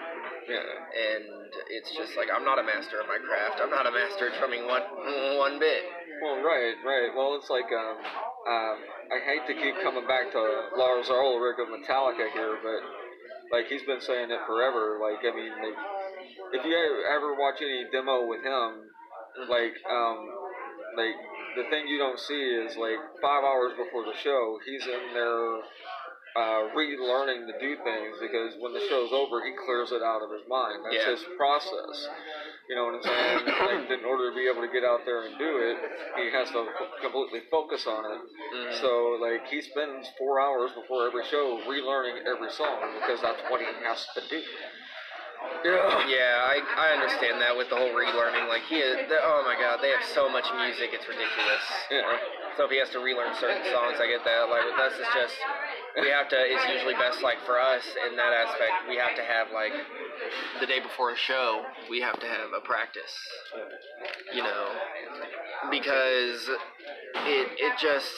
[0.49, 0.61] Yeah.
[0.61, 1.23] and
[1.69, 3.61] it's just like I'm not a master of my craft.
[3.61, 4.83] I'm not a master at drumming one
[5.37, 5.83] one bit.
[6.21, 7.09] Well, right, right.
[7.15, 7.97] Well, it's like um,
[8.47, 8.77] um,
[9.11, 10.41] I hate to keep coming back to
[10.77, 12.81] Lars Ulrich of Metallica here, but
[13.51, 15.01] like he's been saying it forever.
[15.01, 15.77] Like I mean, like,
[16.53, 16.75] if you
[17.09, 18.69] ever watch any demo with him,
[19.49, 20.17] like um,
[20.95, 21.17] like
[21.55, 25.59] the thing you don't see is like five hours before the show, he's in there
[26.35, 30.27] uh, relearning to do things because when the show's over, he clears it out of
[30.35, 30.83] his mind.
[30.83, 31.11] That's Yeah.
[31.15, 31.95] his process.
[32.67, 33.45] You know what I'm saying?
[33.47, 35.77] like, in order to be able to get out there and do it,
[36.19, 38.19] he has to f- completely focus on it.
[38.19, 38.81] Mm-hmm.
[38.83, 43.61] So, like, he spends four hours before every show relearning every song because that's what
[43.61, 44.41] he has to do.
[45.65, 46.05] Yeah.
[46.05, 48.47] Yeah, I, I understand that with the whole relearning.
[48.47, 51.65] Like he, is, oh my god, they have so much music, it's ridiculous.
[51.89, 52.05] Yeah.
[52.57, 54.47] So if he has to relearn certain songs, I get that.
[54.47, 55.35] Like with us, it's just
[55.99, 56.37] we have to.
[56.37, 58.87] It's usually best like for us in that aspect.
[58.87, 59.73] We have to have like
[60.59, 63.11] the day before a show, we have to have a practice.
[64.33, 64.69] You know,
[65.71, 66.47] because
[67.25, 68.13] it it just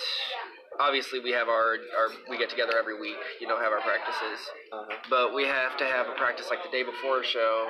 [0.79, 3.17] obviously we have our our we get together every week.
[3.41, 4.39] You know, have our practices,
[4.71, 4.95] Uh-huh.
[5.09, 7.67] but we have to have a practice like the day before a show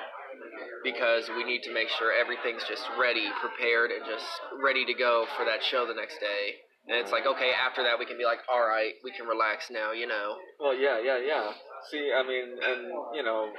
[0.84, 4.26] because we need to make sure everything's just ready, prepared, and just
[4.62, 6.62] ready to go for that show the next day.
[6.88, 9.67] And it's like, okay, after that we can be like, all right, we can relax
[9.70, 10.38] now, you know.
[10.60, 11.52] Well, yeah, yeah, yeah.
[11.91, 12.82] See, I mean, and
[13.15, 13.52] you know,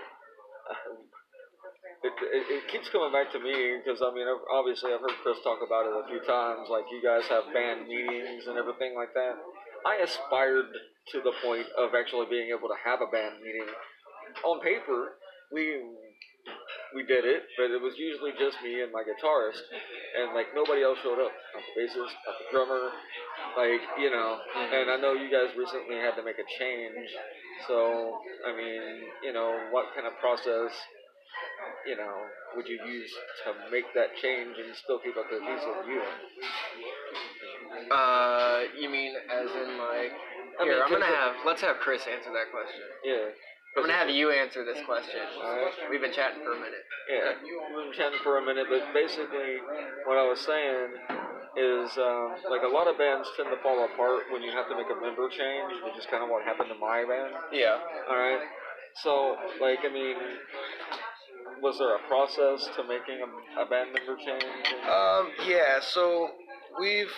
[2.03, 5.39] it, it, it keeps coming back to me because I mean, obviously, I've heard Chris
[5.43, 6.71] talk about it a few times.
[6.71, 9.35] Like, you guys have band meetings and everything like that.
[9.87, 10.71] I aspired
[11.15, 13.67] to the point of actually being able to have a band meeting.
[14.45, 15.19] On paper,
[15.51, 15.81] we
[16.95, 19.61] we did it, but it was usually just me and my guitarist,
[20.17, 21.33] and like nobody else showed up.
[21.33, 22.93] Not the bassist, not the drummer,
[23.57, 24.39] like you know.
[24.57, 27.09] And I know you guys recently had to make a change,
[27.67, 30.73] so I mean, you know, what kind of process,
[31.87, 32.27] you know,
[32.57, 33.11] would you use
[33.45, 36.19] to make that change and still keep a cohesive unit?
[37.91, 40.13] Uh, you mean as in like?
[40.59, 41.37] I Here, mean, I'm gonna have.
[41.47, 42.83] Let's have Chris answer that question.
[43.05, 43.31] Yeah.
[43.77, 45.21] I'm gonna have you answer this question.
[45.39, 45.71] Alright.
[45.91, 46.83] We've been chatting for a minute.
[47.07, 49.63] Yeah, we've been chatting for a minute, but basically,
[50.05, 50.99] what I was saying
[51.55, 54.75] is um, like a lot of bands tend to fall apart when you have to
[54.75, 57.33] make a member change, which is kind of what happened to my band.
[57.53, 57.79] Yeah.
[58.11, 58.43] All right,
[59.03, 60.17] so like I mean,
[61.63, 64.45] was there a process to making a, a band member change?
[64.89, 66.31] Um, yeah, so
[66.81, 67.11] we've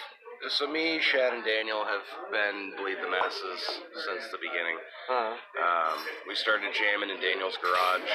[0.57, 2.01] so me, Shad, and Daniel have
[2.33, 3.61] been Bleed the Masses
[3.93, 4.81] since the beginning.
[5.13, 8.09] Uh, Um, we started jamming in Daniel's garage,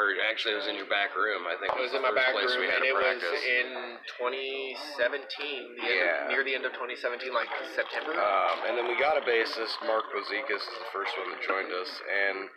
[0.00, 1.44] or actually it was in your back room.
[1.44, 3.20] I think It was the in my back place room, we had and it was
[3.20, 3.68] in
[4.16, 5.76] 2017.
[5.76, 6.24] The Yeah.
[6.24, 8.16] of, near the end of 2017, like September.
[8.16, 11.72] Um, and then we got a bassist, Mark Bozikas is the first one that joined
[11.76, 11.90] us.
[12.08, 12.48] And,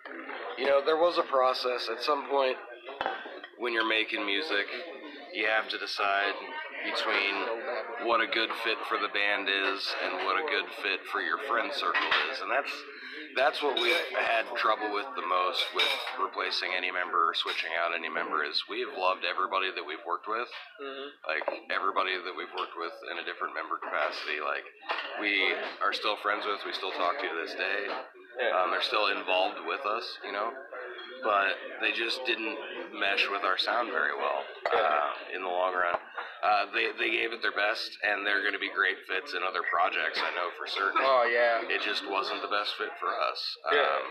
[0.57, 1.89] you know, there was a process.
[1.91, 2.55] At some point,
[3.59, 4.67] when you're making music,
[5.33, 6.33] you have to decide
[6.87, 11.19] between what a good fit for the band is and what a good fit for
[11.19, 12.39] your friend circle is.
[12.41, 12.71] And that's
[13.35, 17.93] that's what we've had trouble with the most with replacing any member or switching out
[17.93, 20.49] any member is we've loved everybody that we've worked with.
[21.27, 24.41] Like everybody that we've worked with in a different member capacity.
[24.41, 24.65] Like
[25.21, 27.91] we are still friends with we still talk to to this day.
[28.55, 30.49] Um, they're still involved with us you know
[31.23, 32.57] but they just didn't
[32.93, 35.95] mesh with our sound very well uh, in the long run
[36.43, 39.41] uh, they, they gave it their best and they're going to be great fits in
[39.43, 41.59] other projects i know for certain oh yeah.
[41.67, 43.39] it just wasn't the best fit for us.
[43.71, 43.83] Yeah.
[43.83, 44.07] Um,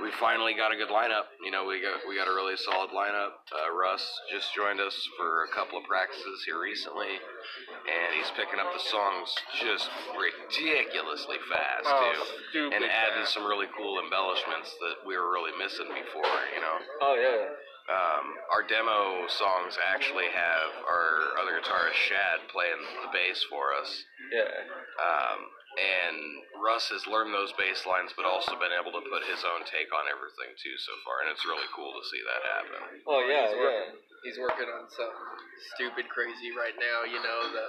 [0.00, 1.28] we finally got a good lineup.
[1.44, 3.44] You know, we got we got a really solid lineup.
[3.52, 4.00] Uh, Russ
[4.32, 8.80] just joined us for a couple of practices here recently, and he's picking up the
[8.80, 9.28] songs
[9.60, 13.34] just ridiculously fast Oh, too, stupid and adding fast.
[13.34, 16.34] some really cool embellishments that we were really missing before.
[16.56, 16.76] You know.
[17.04, 17.52] oh yeah.
[17.84, 23.92] Um, our demo songs actually have our other guitarist Shad playing the bass for us.
[24.32, 24.48] Yeah.
[24.96, 25.40] Um,
[25.74, 26.16] and
[26.64, 29.92] Russ has learned those bass lines, but also been able to put his own take
[29.92, 32.80] on everything too so far, and it's really cool to see that happen.
[33.04, 33.60] Oh yeah, He's yeah.
[33.60, 33.94] working,
[34.24, 35.12] he's working on some
[35.74, 37.04] stupid crazy right now.
[37.04, 37.68] You know the.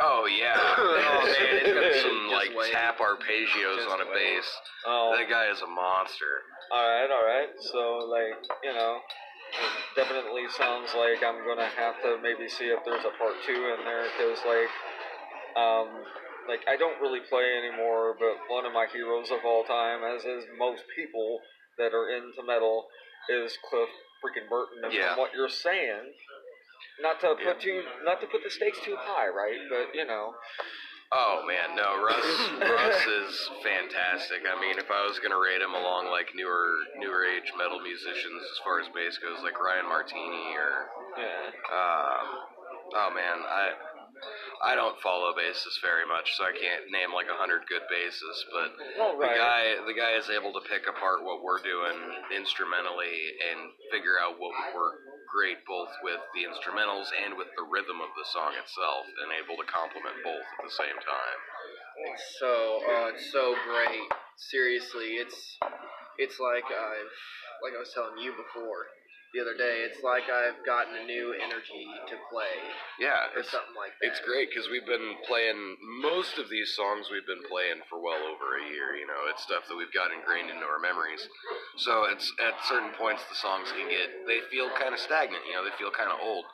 [0.00, 2.72] Oh yeah, Oh, man, it's gonna be some just like wait.
[2.72, 4.40] tap arpeggios Just on a wait.
[4.40, 4.48] bass.
[4.86, 6.42] Oh, That guy is a monster.
[6.72, 7.50] all right, all right.
[7.70, 12.80] So like you know, it definitely sounds like I'm gonna have to maybe see if
[12.84, 14.70] there's a part two in there because like,
[15.54, 16.02] um,
[16.48, 20.24] like I don't really play anymore, but one of my heroes of all time, as
[20.24, 21.40] is most people
[21.78, 22.86] that are into metal,
[23.30, 23.88] is Cliff
[24.24, 24.82] freaking Burton.
[24.84, 25.14] And Yeah.
[25.14, 26.10] from what you're saying,
[27.00, 29.58] not to put too, not to put the stakes too high, right?
[29.68, 30.34] But you know,
[31.12, 32.24] Oh man, no, Russ
[32.56, 34.48] Russ is fantastic.
[34.48, 38.40] I mean, if I was gonna rate him along like newer newer age metal musicians
[38.40, 40.88] as far as bass goes, like Ryan Martinie or
[41.20, 41.52] yeah.
[41.68, 42.24] um,
[42.96, 43.76] oh man, I
[44.64, 48.36] I don't follow basses very much, so I can't name like a hundred good basses.
[48.48, 53.36] But Well, the guy the guy is able to pick apart what we're doing instrumentally
[53.52, 54.96] and figure out what would work
[55.28, 59.58] great both with the instrumentals and with the rhythm of the song itself, and able
[59.60, 61.38] to complement both at the same time.
[62.10, 65.58] It's so oh, it's so great seriously, it's
[66.18, 67.16] it's like I've
[67.62, 68.90] like I was telling you before
[69.32, 69.88] the other day.
[69.88, 72.52] It's like I've gotten a new energy to play
[73.00, 74.12] Yeah, or it's something like that.
[74.12, 78.20] It's great because we've been playing most of these songs we've been playing for well
[78.28, 78.92] over a year.
[78.94, 81.24] You know, it's stuff that we've got ingrained into our memories.
[81.80, 85.48] So it's at certain points the songs can get they feel kind of stagnant.
[85.48, 86.44] You know, they feel kind of old.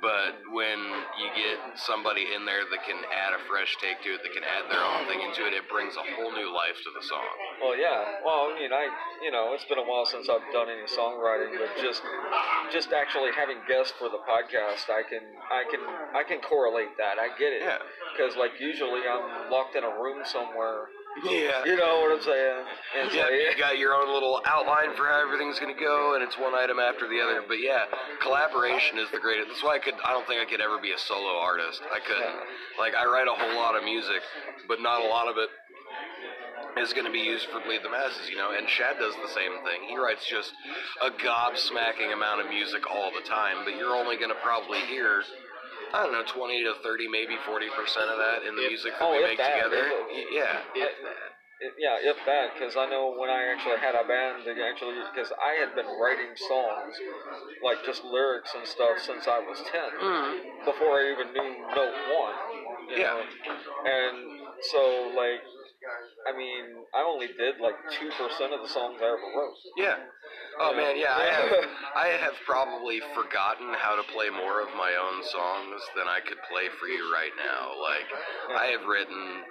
[0.00, 0.76] But when
[1.16, 4.44] you get somebody in there that can add a fresh take to it, that can
[4.44, 7.24] add their own thing into it, it brings a whole new life to the song.
[7.64, 8.20] Well, yeah.
[8.20, 8.92] Well, I mean, I,
[9.24, 12.04] you know, it's been a while since I've done any songwriting, but just,
[12.72, 15.80] just actually having guests for the podcast, I can, I can,
[16.14, 17.18] I can correlate that.
[17.18, 17.62] I get it.
[17.62, 17.78] Yeah.
[18.16, 20.88] Because like usually I'm locked in a room somewhere.
[21.24, 21.64] Yeah.
[21.64, 22.60] You know what I'm saying?
[22.98, 26.22] And it's Yeah, you got your own little outline for how everything's gonna go, and
[26.22, 27.40] it's one item after the other.
[27.46, 27.88] But yeah,
[28.20, 29.48] collaboration is the greatest.
[29.48, 29.94] That's why I could.
[30.04, 31.80] I don't think I could ever be a solo artist.
[31.88, 32.36] I couldn't.
[32.78, 34.20] Like I write a whole lot of music,
[34.68, 35.48] but not a lot of it
[36.76, 39.32] is going to be used for Bleed the Masses, you know, and Shad does the
[39.32, 39.88] same thing.
[39.88, 40.52] He writes just
[41.02, 45.22] a gobsmacking amount of music all the time, but you're only going to probably hear,
[45.94, 47.72] I don't know, 20 to 30, maybe 40%
[48.12, 49.88] of that in the If- music that oh, we make that, together.
[50.12, 50.60] if- yeah.
[50.74, 50.88] If.
[50.92, 54.92] It- yeah, if that, because I know when I actually had a band, they actually,
[55.08, 56.92] because I had been writing songs,
[57.64, 60.64] like just lyrics and stuff, since I was 10, mm-hmm.
[60.68, 62.36] before I even knew note one.
[62.92, 63.16] You Yeah.
[63.16, 63.24] Know?
[63.88, 64.16] And
[64.68, 65.40] so, like,
[66.26, 68.10] I mean, I only did like 2%
[68.54, 69.54] of the songs I ever wrote.
[69.78, 69.96] Yeah.
[70.58, 70.76] Oh Yeah.
[70.76, 71.50] man, yeah, I have
[71.94, 76.38] I have probably forgotten how to play more of my own songs than I could
[76.50, 77.78] play for you right now.
[77.78, 78.08] Like
[78.58, 79.44] I have written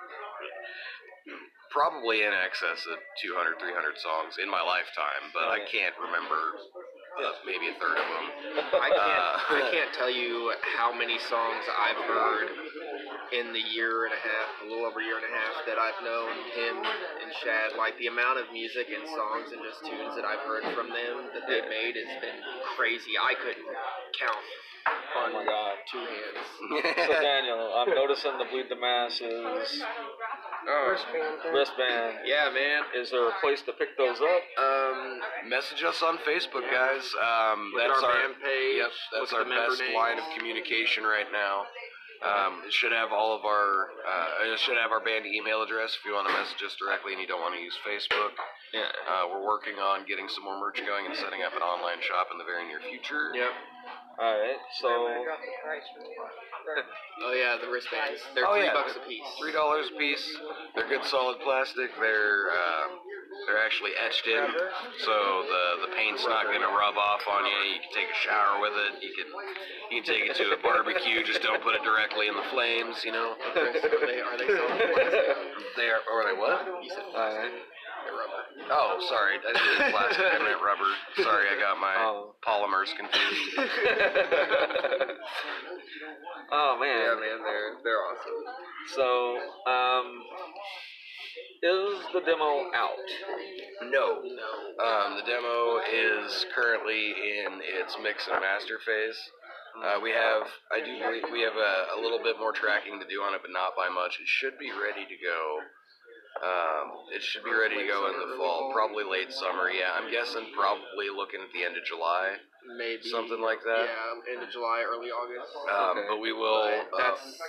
[1.72, 6.56] probably in excess of 200 300 songs in my lifetime, but I can't remember
[7.20, 8.26] uh, maybe a third of them.
[8.80, 9.24] I can't.
[9.24, 12.50] Uh, I can't tell you how many songs I've heard
[13.34, 15.78] in the year and a half, a little over a year and a half that
[15.80, 17.74] I've known him and Shad.
[17.78, 21.30] Like the amount of music and songs and just tunes that I've heard from them
[21.34, 22.40] that they've made has been
[22.78, 23.16] crazy.
[23.18, 23.66] I couldn't
[24.20, 24.46] count
[25.18, 25.82] Oh my god.
[25.90, 26.46] two hands.
[27.10, 29.82] So, Daniel, I'm noticing the Bleed the Masses
[30.68, 31.54] Oh, Wristband thing.
[31.54, 32.14] wristband.
[32.26, 32.82] yeah, man.
[32.98, 34.44] Is there a place to pick those up?
[34.58, 37.06] Um, Message us on Facebook, guys.
[37.22, 39.94] Um, that's our our, band page, Yep, that's our at the member best names.
[39.96, 41.66] line of communication right now.
[42.26, 43.94] Um, it should have all of our.
[44.02, 47.14] Uh, it should have our band email address if you want to message us directly
[47.14, 48.34] and you don't want to use Facebook.
[48.74, 48.90] Yeah.
[49.06, 52.34] Uh, we're working on getting some more merch going and setting up an online shop
[52.34, 53.30] in the very near future.
[53.38, 53.54] yep.
[54.18, 54.90] Alright, so.
[57.22, 58.20] Oh yeah, the wristbands.
[58.34, 58.74] They're Oh, three yeah.
[58.74, 59.24] bucks a piece.
[59.40, 60.26] Three dollars a piece.
[60.76, 61.92] They're good solid plastic.
[62.02, 62.86] They're uh,
[63.44, 64.48] they're actually etched in,
[65.04, 67.60] so the the paint's not gonna rub off on you.
[67.76, 69.04] You can take a shower with it.
[69.04, 69.28] You can
[69.92, 71.24] you can take it to a barbecue.
[71.28, 73.04] Just don't put it directly in the flames.
[73.04, 73.36] You know.
[73.56, 75.36] are they, are they solid plastic?
[75.78, 76.02] They are.
[76.10, 76.66] Or are they what?
[76.82, 77.52] You said Alright.
[78.10, 78.72] rubber.
[78.72, 79.38] Oh, sorry.
[79.42, 80.26] I didn't mean plastic.
[80.26, 80.90] I meant rubber.
[81.22, 82.34] Sorry, I got my Oh.
[82.46, 83.52] polymers confused.
[86.52, 86.98] oh man.
[86.98, 88.42] Yeah, man, they're they're awesome.
[88.96, 89.38] So,
[89.70, 90.22] um,
[91.62, 93.08] is the demo out?
[93.92, 94.22] No.
[94.24, 94.52] No.
[94.84, 99.18] Um, the demo is currently in its mix and master phase.
[99.76, 103.08] Uh, we have, I do believe, we have a, a little bit more tracking to
[103.12, 104.20] do on it, but not by much.
[104.24, 105.60] It should be ready to go.
[106.36, 109.68] Um, it should be ready to go in the fall, probably late summer.
[109.72, 113.86] Yeah, I'm guessing probably looking at the end of July, Maybe something like that.
[113.86, 115.54] Yeah, end of July, early August.
[115.70, 116.08] Um, Okay.
[116.10, 116.66] But we will.
[116.90, 117.40] But uh, that's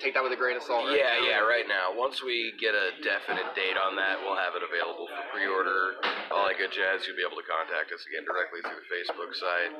[0.00, 0.88] take that with a grain of salt.
[0.88, 1.28] right Yeah, now.
[1.28, 1.92] yeah, right now.
[1.94, 6.00] Once we get a definite date on that, we'll have it available for pre-order.
[6.32, 7.04] All that good jazz.
[7.06, 9.72] You'll be able to contact us again directly through the Facebook site.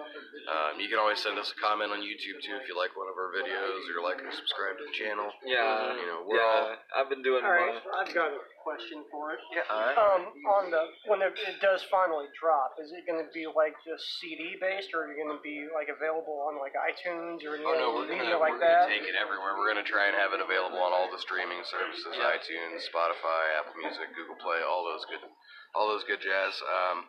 [0.50, 3.09] Um, you can always send us a comment on YouTube too if you like one
[3.09, 5.30] of our videos or like or subscribe to the channel.
[5.46, 5.94] Yeah.
[5.96, 6.76] You know, we're yeah.
[6.94, 8.04] I've been doing All right, my.
[8.04, 9.40] I've got a question for it.
[9.54, 9.64] Yeah.
[9.72, 13.72] Um, on the when it, it does finally drop, is it going to be like
[13.87, 17.56] just CD based, or are you going to be like available on like iTunes or
[17.56, 18.92] any Oh no, other we're gonna, like we're gonna that?
[18.92, 19.54] take it everywhere.
[19.56, 23.79] We're gonna try and have it available on all the streaming services: iTunes, Spotify, Apple
[23.79, 25.23] Music, Google Play, all those good,
[25.79, 26.59] all those good jazz.
[26.66, 27.07] Um,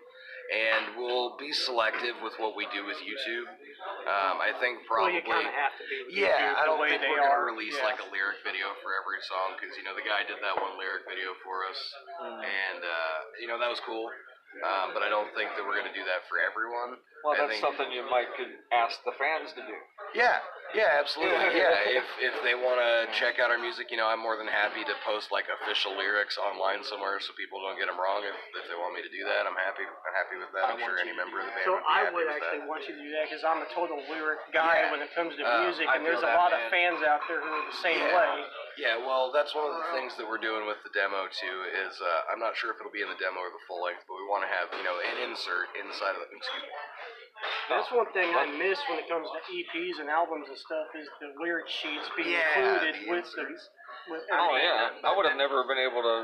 [0.51, 3.47] and we'll be selective with what we do with YouTube.
[4.03, 5.23] Um, I think well, probably.
[5.23, 6.21] to be.
[6.21, 7.87] Yeah, I don't think we're gonna release yeah.
[7.87, 10.77] like a lyric video for every song because you know the guy did that one
[10.77, 11.79] lyric video for us,
[12.45, 14.11] and uh, you know that was cool.
[14.59, 16.99] Um, but I don't think that we're gonna do that for everyone.
[17.23, 19.77] Well, I that's think- something you might could ask the fans to do.
[20.11, 21.51] Yeah, Yeah, absolutely.
[21.61, 24.47] Yeah, if if they want to check out our music, you know, I'm more than
[24.47, 28.23] happy to post like official lyrics online somewhere so people don't get them wrong.
[28.23, 29.83] If, if they want me to do that, I'm happy.
[29.83, 30.71] I'm happy with that.
[30.71, 32.95] I'm sure any member of the band So would be I would actually want you
[32.95, 34.91] to do that because I'm a total lyric guy Yeah.
[34.95, 37.43] when it comes to Uh, music, I and there's a lot of fans out there
[37.43, 38.15] who are the same Yeah.
[38.15, 38.31] way.
[38.79, 41.57] Yeah, well, that's one of the things that we're doing with the demo too.
[41.83, 44.07] Is uh, I'm not sure if it'll be in the demo or the full length,
[44.07, 46.31] but we want to have you know an insert inside of the.
[46.31, 46.71] Excuse me.
[47.69, 51.07] That's one thing I miss when it comes to EPs and albums and stuff is
[51.23, 53.45] the lyric sheets being Yeah, included the with the.
[54.09, 56.15] With Oh yeah, I would have never been able to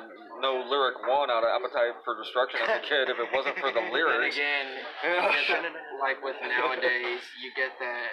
[0.41, 3.69] know lyric one out of Appetite for Destruction as a kid if it wasn't for
[3.69, 4.35] the And lyrics.
[4.35, 4.67] again,
[5.05, 8.11] that, like with nowadays, you get that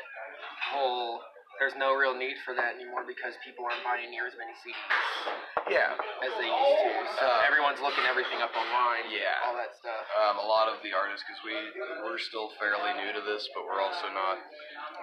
[0.70, 1.20] whole.
[1.62, 5.70] There's no real need for that anymore because people aren't buying near as many CDs
[5.70, 6.92] Yeah, as they used to.
[7.14, 9.06] So Uh, everyone's looking everything up online.
[9.08, 9.38] Yeah.
[9.46, 10.04] all that stuff.
[10.18, 11.54] um, a lot of the artists because we
[12.02, 14.38] we're still fairly new to this, but we're also not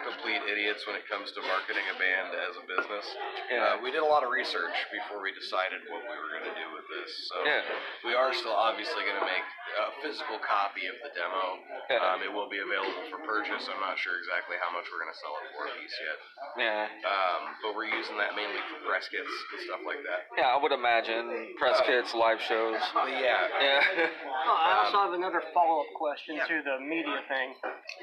[0.04, 3.06] complete idiots when it comes to marketing a band as a business.
[3.50, 3.78] Yeah.
[3.80, 6.56] Uh, we did a lot of research before we decided what we were going to
[6.58, 7.10] do with this.
[7.32, 7.62] So Yeah.
[8.04, 9.46] we are still obviously going to make
[9.80, 11.58] a physical copy of the demo.
[11.90, 12.04] Yeah.
[12.12, 13.70] Um, it will be available for purchase.
[13.72, 16.18] I'm not sure exactly how much we're going to sell it for a piece yet,
[16.58, 20.28] Yeah, um, but we're using that mainly for press kits and stuff like that.
[20.36, 22.76] yeah, I would imagine press kits, live shows.
[23.08, 23.80] Yeah, Yeah,
[24.46, 26.46] Oh, I also Um, have another follow-up question yeah.
[26.52, 27.56] to the media thing.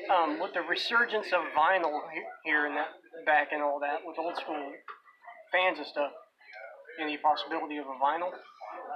[0.09, 2.01] Um, with the resurgence of vinyl
[2.45, 2.89] here and that
[3.27, 4.73] back and all that, with old school
[5.53, 6.13] fans and stuff,
[7.01, 8.33] any possibility of a vinyl?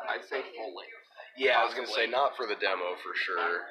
[0.09, 1.01] I'd say full length.
[1.32, 3.64] Yeah, I was gonna say not for the demo for sure,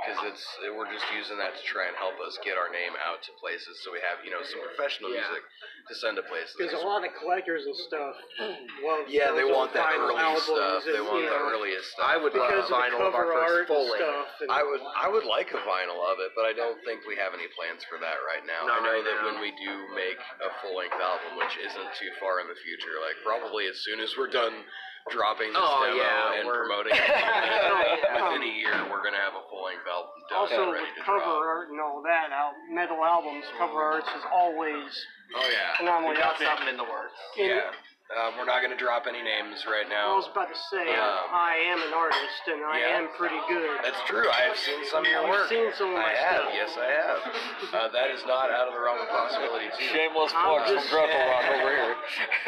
[0.00, 0.40] because um, it's
[0.72, 3.76] we're just using that to try and help us get our name out to places,
[3.84, 5.20] so we have you know some professional Yeah.
[5.28, 5.44] music
[5.88, 6.56] to send to places.
[6.56, 8.16] Because a lot of collectors and stuff
[8.88, 10.88] love yeah, they want that vinyl early stuff.
[10.88, 12.08] They want you the earliest stuff.
[12.08, 14.48] I would love because of the vinyl of our first full length.
[14.48, 17.36] I would I would like a vinyl of it, but I don't think we have
[17.36, 18.64] any plans for that right now.
[18.64, 19.36] Not I know right that now.
[19.36, 22.96] when we do make a full length album, which isn't too far in the future,
[23.04, 24.64] like probably as soon as we're done
[25.10, 28.30] dropping this Oh, demo yeah, and we're- promoting it, Yeah.
[28.30, 30.94] within a year we're gonna have a full length album done also, and with ready
[30.94, 31.42] to cover drop.
[31.42, 34.86] art and all that, out metal albums, cover arts is always
[35.34, 35.76] Oh yeah.
[35.76, 36.46] phenomenally We got epic.
[36.46, 37.18] something in the works.
[37.38, 37.70] And Yeah.
[38.12, 40.12] Um, we're not going to drop any names right now.
[40.12, 43.00] I was about to say, Um, I am an artist and I yeah.
[43.00, 43.80] am pretty good.
[43.80, 44.28] That's true.
[44.28, 45.48] I have seen some of your work.
[45.48, 46.44] I've seen some of my I have.
[46.44, 46.52] stuff.
[46.52, 47.20] Yes, I have.
[47.72, 49.88] Uh, that is not out of the realm of possibility too.
[49.96, 51.94] shameless I'm plugs from just- Dreadful Rock over here.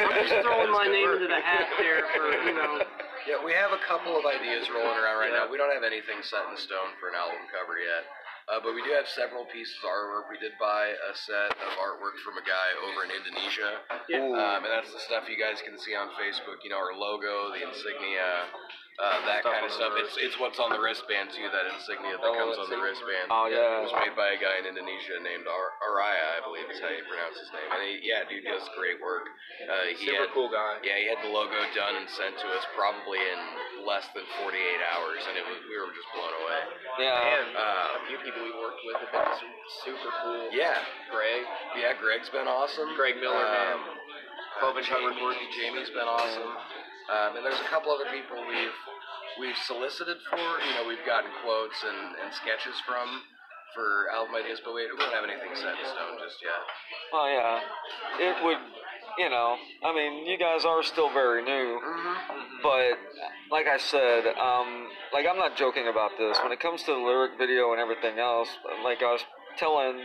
[0.05, 2.85] I'm just throwing my name into the hat there for, you know,
[3.25, 5.49] Yeah, we have a couple of ideas rolling around right now.
[5.49, 8.05] We don't have anything set in stone for an album cover yet.
[8.45, 10.29] Uh, but we do have several pieces of artwork.
[10.29, 13.81] We did buy a set of artwork from a guy over in Indonesia.
[14.05, 14.21] Yeah.
[14.21, 16.61] Um, and that's the stuff you guys can see on Facebook.
[16.61, 18.45] You know, our logo, the insignia,
[19.01, 19.91] uh, that Stuff kind of stuff.
[19.97, 23.33] It's, it's what's on the wristband, too, that insignia that Oh, comes on the wristband.
[23.33, 23.81] Oh, yeah.
[23.81, 26.93] It was made by a guy in Indonesia named Ar- Araya, I believe is how
[26.93, 27.65] you pronounce his name.
[27.65, 29.25] And he, yeah, dude does great work.
[29.65, 30.85] Uh, Super had, cool guy.
[30.85, 33.41] Yeah, he had the logo done and sent to us probably in
[33.85, 34.57] less than 48
[34.91, 36.61] hours, and it was we were just blown away.
[36.99, 40.49] Yeah, And Uh, a few people we worked with have been su- super cool.
[40.51, 40.77] Yeah,
[41.13, 41.45] Greg,
[41.77, 42.93] yeah, Greg's been awesome.
[42.97, 43.77] Greg Miller, man.
[43.77, 43.83] Um,
[44.59, 45.13] Cloven Chuck Jamie.
[45.13, 46.51] Recording, Jamie's been awesome.
[47.05, 48.77] Um, and there's a couple other people we've
[49.37, 50.41] we've solicited for.
[50.65, 53.05] You know, we've gotten quotes and, and sketches from
[53.75, 56.61] for album ideas, but we, we don't have anything set in stone just yet.
[57.11, 57.59] oh yeah.
[58.31, 58.57] It would,
[59.17, 59.55] you know.
[59.83, 61.79] I mean, you guys are still very new,
[62.63, 62.97] but
[63.51, 66.37] like I said, um, like I'm not joking about this.
[66.43, 68.49] When it comes to the lyric video and everything else,
[68.83, 69.21] like I was
[69.57, 70.01] telling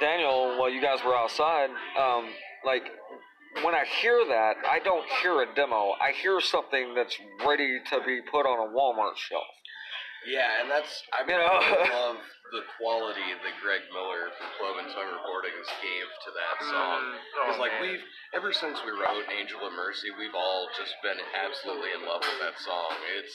[0.00, 2.28] Daniel while you guys were outside, um,
[2.64, 2.82] like
[3.62, 5.94] when I hear that, I don't hear a demo.
[6.00, 9.44] I hear something that's ready to be put on a Walmart shelf.
[10.26, 11.48] Yeah, and that's I mean You know?
[11.52, 12.16] I love
[12.54, 17.02] the quality that Greg Miller from Cloven Tongue Recordings gave to that song.
[17.02, 17.18] Mm.
[17.18, 21.18] Oh, because like we've ever since we wrote Angel of Mercy, we've all just been
[21.34, 22.94] absolutely in love with that song.
[23.18, 23.34] It's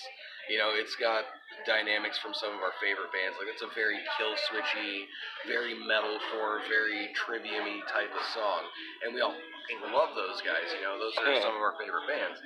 [0.50, 1.30] you know, it's got
[1.70, 3.38] dynamics from some of our favorite bands.
[3.38, 5.06] Like it's a very kill switchy,
[5.46, 8.66] very metalcore, very trivium-y type of song.
[9.06, 9.38] And we all
[9.94, 12.42] love those guys, you know, those are some of our favorite bands.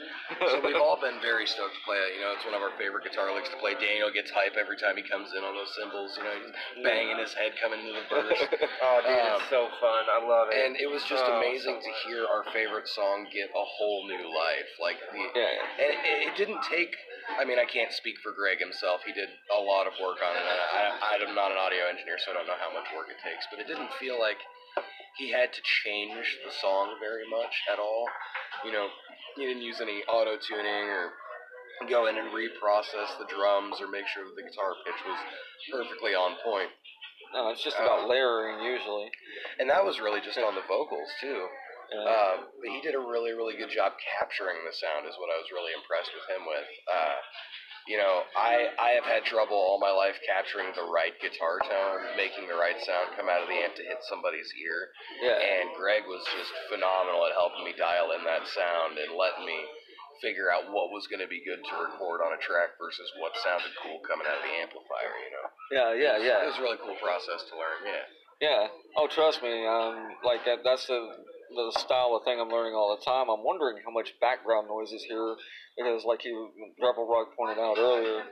[0.52, 2.20] So we've all been very stoked to play it.
[2.20, 3.80] You know, it's one of our favorite guitar licks to play.
[3.80, 6.20] Daniel gets hype every time he comes in on those cymbals.
[6.20, 6.36] You know,
[6.84, 8.39] banging his head coming into the verse.
[8.84, 10.04] Oh, dude, Um, it's so fun.
[10.12, 10.60] I love it.
[10.60, 12.04] and it was just Oh, amazing so to fun.
[12.08, 14.69] hear our favorite song get a whole new life.
[14.82, 15.84] Like the, Yeah.
[15.84, 15.99] and it,
[16.32, 16.91] it didn't take.
[17.39, 19.02] I mean, I can't speak for Greg himself.
[19.06, 20.43] He did a lot of work on it.
[20.43, 20.60] And
[20.99, 23.47] I, I'm not an audio engineer, so I don't know how much work it takes.
[23.49, 24.38] But it didn't feel like
[25.17, 28.05] he had to change the song very much at all.
[28.66, 28.88] You know,
[29.38, 31.14] he didn't use any auto tuning or
[31.88, 35.20] go in and reprocess the drums or make sure that the guitar pitch was
[35.72, 36.70] perfectly on point.
[37.34, 38.08] No, it's just about Oh.
[38.08, 39.10] layering usually.
[39.60, 41.48] and that was really just on the vocals too.
[41.92, 42.00] Yeah.
[42.10, 45.06] Um, but he did a really, really good job capturing the sound.
[45.06, 46.66] Is what I was really impressed with him with.
[46.90, 47.16] Uh,
[47.86, 52.16] you know, I I have had trouble all my life capturing the right guitar tone,
[52.18, 54.90] making the right sound come out of the amp to hit somebody's ear.
[55.22, 55.38] yeah.
[55.38, 59.60] And Greg was just phenomenal at helping me dial in that sound and letting me
[60.22, 63.34] figure out what was going to be good to record on a track versus what
[63.41, 65.14] sounded cool coming out of the amplifier.
[65.24, 66.38] You know, yeah, yeah, It yeah.
[66.43, 67.82] It was a really cool process to learn.
[67.86, 68.05] Yeah.
[68.41, 68.68] Yeah.
[68.97, 69.66] Oh, trust me.
[69.66, 70.99] Um, like that, that's the
[71.53, 73.30] the style of thing I'm learning all the time.
[73.30, 75.38] I'm wondering how much background noise is here
[75.78, 76.49] because, like you,
[76.82, 78.26] Rebel Rock pointed out earlier,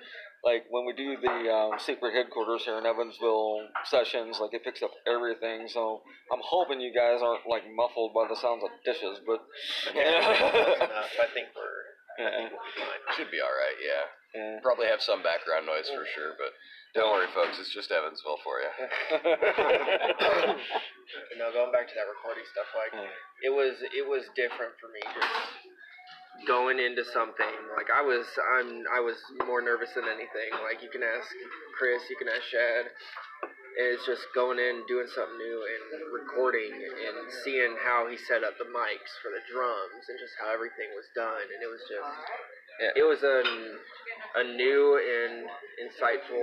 [0.44, 4.82] like when we do the um, secret headquarters here in Evansville sessions, like it picks
[4.82, 5.68] up everything.
[5.70, 6.02] So
[6.34, 9.40] I'm hoping you guys aren't like muffled by the sounds of dishes, but
[9.94, 11.82] I think we're.
[12.20, 12.50] yeah,
[13.16, 13.78] Should be all right.
[13.80, 14.06] Yeah.
[14.34, 14.60] yeah.
[14.62, 16.52] Probably have some background noise for sure, but
[16.94, 17.56] don't worry, folks.
[17.60, 18.72] It's just Evansville for you.
[21.32, 23.48] You know, going back to that recording stuff, like Yeah.
[23.48, 25.32] it was it was different for me just
[26.48, 27.56] going into something.
[27.78, 28.26] Like I was
[28.58, 30.52] I'm I was more nervous than anything.
[30.64, 31.30] Like you can ask
[31.78, 32.92] Chris, you can ask Shad.
[33.72, 38.60] It's just going in, doing something new, and recording, and seeing how he set up
[38.60, 41.48] the mics for the drums, and just how everything was done.
[41.48, 42.12] And it was just,
[42.82, 42.90] Yeah.
[42.98, 43.38] it was a,
[44.40, 45.46] a new and
[45.86, 46.42] insightful,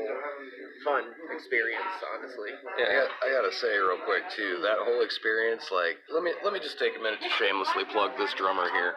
[0.85, 1.83] fun experience,
[2.15, 2.51] honestly.
[2.79, 5.69] I, got, I gotta say real quick too, that whole experience.
[5.73, 8.95] Like, let me let me just take a minute to shamelessly plug this drummer here.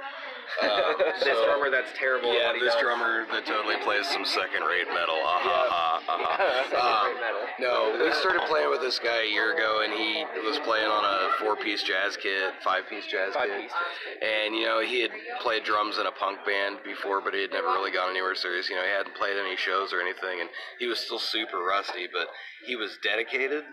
[0.62, 2.30] Um, this so- drummer that's terrible.
[2.32, 2.84] at Yeah, what he this does.
[2.84, 5.16] drummer that totally plays some second-rate metal.
[5.24, 6.38] Ah ha ha ha ha.
[6.82, 7.08] Um.
[7.60, 11.04] No, we started playing with this guy a year ago, and he was playing on
[11.06, 13.62] a four-piece jazz kit, five-piece jazz Five kit.
[13.62, 13.78] pieces.
[14.22, 15.12] And you know, he had
[15.42, 18.70] played drums in a punk band before, but he had never really gone anywhere serious.
[18.70, 22.08] You know, he hadn't played any shows or anything, and he was still super rusty,
[22.12, 22.28] but
[22.66, 23.64] he was dedicated,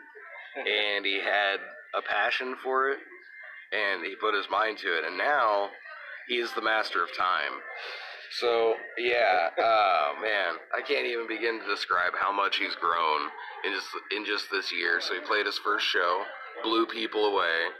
[0.56, 1.58] and he had
[1.94, 2.98] a passion for it,
[3.72, 5.04] and he put his mind to it.
[5.04, 5.70] And now
[6.28, 7.52] he is the master of time.
[8.40, 13.20] So yeah, oh man, I can't even begin to describe how much he's grown
[13.64, 15.00] in just in just this year.
[15.00, 16.24] So he played his first show,
[16.62, 17.72] blew people away.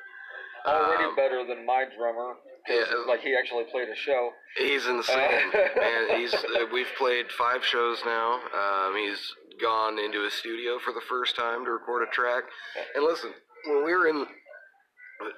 [0.66, 2.35] Already Um, better than my drummer.
[2.69, 2.85] Yeah.
[3.07, 4.31] Like he actually played a show.
[4.57, 6.19] He's insane, man.
[6.19, 8.35] He's uh, we've played five shows now.
[8.35, 9.21] Um, he's
[9.61, 12.45] gone into his studio for the first time to record a track.
[12.95, 13.31] And listen,
[13.66, 14.27] when we were in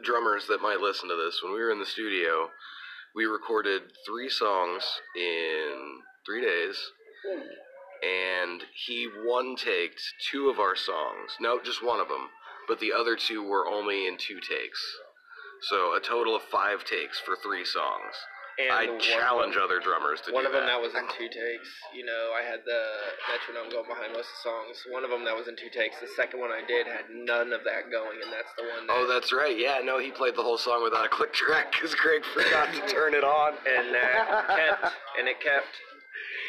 [0.03, 2.49] drummers that might listen to this, when we were in the studio,
[3.15, 4.85] we recorded three songs
[5.17, 6.77] in three days.
[8.03, 10.01] And he one taked
[10.31, 11.33] two of our songs.
[11.41, 12.29] No, just one of them.
[12.67, 14.81] But the other two were only in two takes.
[15.63, 18.15] So a total of five takes for three songs.
[18.59, 20.77] And I one- challenge other drummers to One do of them that.
[20.77, 21.69] that was in two takes.
[21.95, 22.83] You know, I had the
[23.33, 24.77] metronome going behind most of the songs.
[24.91, 25.97] One of them that was in two takes.
[26.01, 28.87] The second one I did had none of that going, and that's the one.
[28.87, 29.57] That, Oh, that's right.
[29.57, 32.81] Yeah, no, he played the whole song without a click track because Greg forgot to
[32.93, 33.55] turn it on.
[33.65, 35.69] and that kept, and it kept.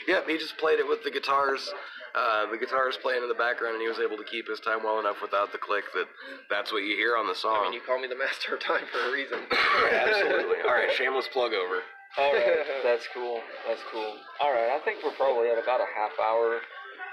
[0.07, 1.71] Yep, he just played it with the guitars.
[2.11, 4.83] Uh, the is playing in the background, and he was able to keep his time
[4.83, 6.07] well enough without the click that
[6.51, 7.71] that's what you hear on the I song.
[7.71, 9.39] mean, you call me the master of time for a reason.
[9.47, 10.59] Absolutely.
[10.67, 11.79] All right, shameless plug over.
[12.19, 13.39] All right, that's cool.
[13.63, 14.19] That's cool.
[14.43, 16.59] All right, I think we're probably at about a half hour.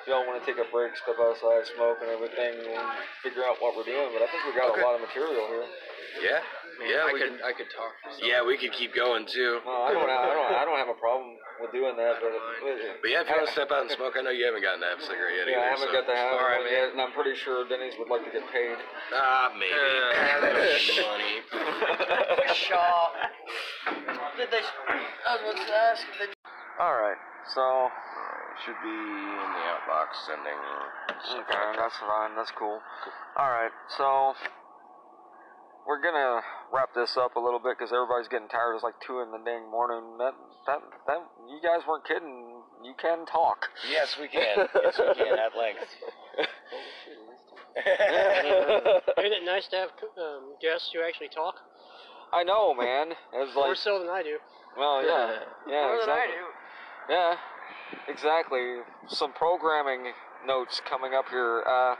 [0.03, 2.86] If y'all want to take a break, step outside, smoke, and everything, and
[3.22, 4.11] figure out what we're doing.
[4.11, 4.82] But I think we got Okay.
[4.82, 5.66] a lot of material here.
[6.18, 6.42] Yeah,
[6.85, 7.43] yeah, I we could, could.
[7.43, 7.93] I could talk.
[8.03, 8.22] For.
[8.22, 9.59] Yeah, we could keep going too.
[9.66, 10.07] No, I don't.
[10.07, 10.51] I don't.
[10.55, 12.22] I don't have a problem with doing that.
[12.22, 12.31] But,
[13.03, 14.79] But yeah, if you want to step out and smoke, I know you haven't gotten
[14.87, 15.99] to have a cigarette yet yeah, I haven't so.
[15.99, 16.79] got to have All right, one man.
[16.79, 18.79] yet, and I'm pretty sure Denny's would like to get paid.
[19.11, 19.74] Ah, maybe.
[19.74, 21.35] Uh, money.
[22.55, 23.11] Shaw.
[24.39, 24.62] Did they?
[24.62, 26.29] I was about to ask if they.
[26.79, 27.18] All right,
[27.55, 27.91] so
[28.64, 30.61] Should be in the outbox sending.
[31.43, 32.35] okay, that's fine.
[32.39, 32.79] That's cool.
[33.37, 34.35] All right, so
[35.89, 38.74] we're gonna wrap this up a little bit because everybody's getting tired.
[38.74, 40.18] It's like two in the dang morning.
[40.20, 40.34] That
[40.68, 42.61] that that you guys weren't kidding.
[42.84, 43.66] You can talk.
[43.91, 44.68] Yes, we can.
[44.84, 45.89] Yes, we can at length.
[49.18, 51.57] Isn't it nice to have um, guests who actually talk?
[52.32, 53.12] I know, man.
[53.32, 54.36] It's like More like, so than I do.
[54.76, 56.36] well, yeah, yeah, More than I exactly.
[56.36, 57.12] do.
[57.14, 57.34] Yeah,
[58.09, 58.76] exactly.
[59.09, 60.12] Some programming
[60.47, 61.62] notes coming up here.
[61.66, 61.95] Uh,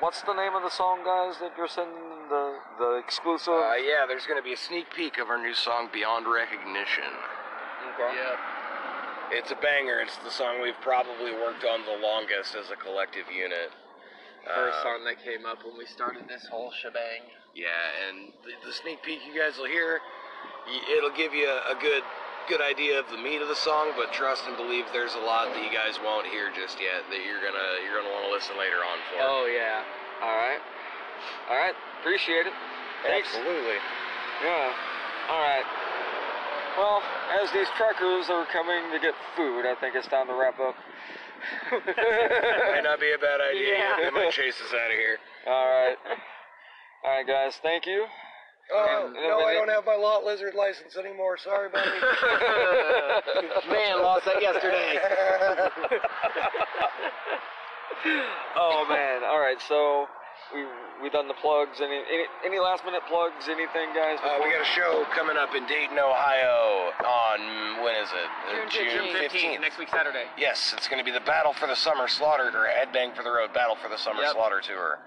[0.00, 2.47] what's the name of the song, guys, that you're sending the
[2.78, 3.52] the exclusive?
[3.52, 7.10] Uh, yeah, there's going to be a sneak peek of our new song, Beyond Recognition.
[7.94, 8.14] Okay.
[8.14, 8.38] Yep.
[9.30, 10.00] It's a banger.
[10.00, 13.70] It's the song we've probably worked on the longest as a collective unit.
[14.46, 17.28] First Uh, song that came up when we started this whole shebang.
[17.54, 17.68] Yeah,
[18.08, 20.00] and the, the sneak peek you guys will hear,
[20.96, 22.02] it'll give you a, a good
[22.48, 23.92] good idea of the meat of the song.
[23.96, 27.20] But trust and believe, there's a lot that you guys won't hear just yet that
[27.26, 29.20] you're gonna you're gonna want to listen later on for.
[29.20, 29.84] Oh yeah,
[30.24, 30.60] All right.
[31.50, 31.74] All right.
[32.00, 32.52] Appreciate it.
[33.04, 33.28] Thanks.
[33.34, 33.78] Absolutely.
[34.44, 34.72] Yeah.
[35.30, 35.64] All right.
[36.76, 37.02] Well,
[37.42, 40.74] as these truckers are coming to get food, I think it's time to wrap up.
[41.72, 43.78] Might not be a bad idea.
[43.78, 43.96] Yeah.
[43.98, 45.18] They might chase us out of here.
[45.46, 45.96] All right.
[47.04, 47.54] All right, guys.
[47.62, 48.06] Thank you.
[48.74, 51.38] Oh, And- no, I don't have my lot lizard license anymore.
[51.38, 51.88] Sorry, buddy.
[53.70, 54.98] Man, lost that yesterday.
[58.56, 59.22] oh man.
[59.24, 59.56] All right.
[59.68, 60.06] So
[60.54, 60.64] we
[61.02, 61.80] we done the plugs.
[61.80, 63.48] Any any, any last minute plugs?
[63.48, 64.18] Anything, guys?
[64.22, 68.28] Uh, we got a show coming up in Dayton, Ohio on, when is it?
[68.50, 70.24] Uh, June 15th, next week Saturday.
[70.36, 73.30] Yes, it's going to be the Battle for the Summer Slaughter, or Headbang for the
[73.30, 74.32] Road Battle for the Summer Yep.
[74.32, 74.98] Slaughter Tour.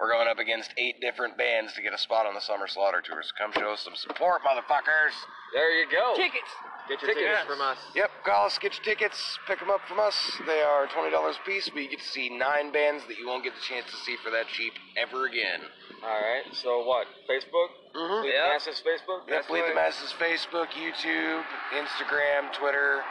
[0.00, 3.02] We're going up against eight different bands to get a spot on the Summer Slaughter
[3.04, 3.20] Tour.
[3.22, 5.12] So come show us some support, motherfuckers.
[5.52, 6.16] there you go.
[6.16, 6.48] Tickets.
[6.88, 7.20] Get your Tickets.
[7.28, 7.76] tickets from us.
[7.94, 10.16] Yep, call us, get your tickets, pick them up from us.
[10.46, 13.44] They are $20 a piece, but you get to see nine bands that you won't
[13.44, 15.60] get the chance to see for that cheap ever again.
[16.02, 16.48] All right.
[16.56, 17.06] So what?
[17.28, 17.68] Facebook?
[17.94, 18.24] Mm-hmm.
[18.24, 18.48] Lead Yeah.
[18.56, 19.28] Masses Facebook.
[19.28, 21.44] Yep, Bleed the Masses Facebook, YouTube,
[21.76, 23.02] Instagram, Twitter.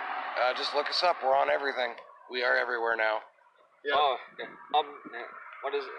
[0.42, 1.18] Uh, just look us up.
[1.24, 1.94] We're on everything.
[2.32, 3.20] We are everywhere now.
[3.94, 4.46] Oh, yeah.
[4.78, 4.86] um,
[5.64, 5.92] what is it?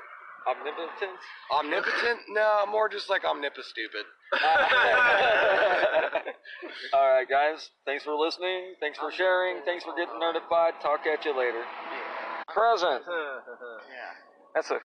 [0.49, 1.19] Omnipotent?
[1.53, 2.21] Omnipotent?
[2.29, 4.05] No, more just like omnipostupid.
[6.95, 7.71] All right, guys.
[7.85, 8.75] Thanks for listening.
[8.81, 9.63] Thanks for sharing.
[9.65, 10.75] Thanks for getting notified.
[10.81, 11.63] Talk at you later.
[12.49, 13.03] Present.
[13.11, 14.15] Yeah.
[14.55, 14.75] That's a.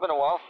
[0.00, 0.40] been a while.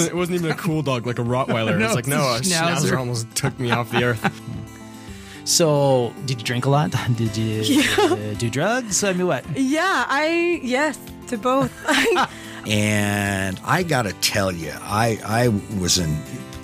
[0.00, 0.14] Wasn't.
[0.14, 1.78] It wasn't even a cool dog like a Rottweiler.
[1.78, 2.76] No, it was like no, a a schnauzer.
[2.76, 4.40] schnauzer almost took me off the earth.
[5.44, 6.90] So, did you drink a lot?
[7.16, 9.02] Did you uh, do drugs?
[9.02, 9.44] I mean, what?
[9.56, 10.98] Yeah, I yes
[11.28, 11.72] to both.
[12.68, 15.48] And I got to tell you, I, I
[15.80, 16.14] was an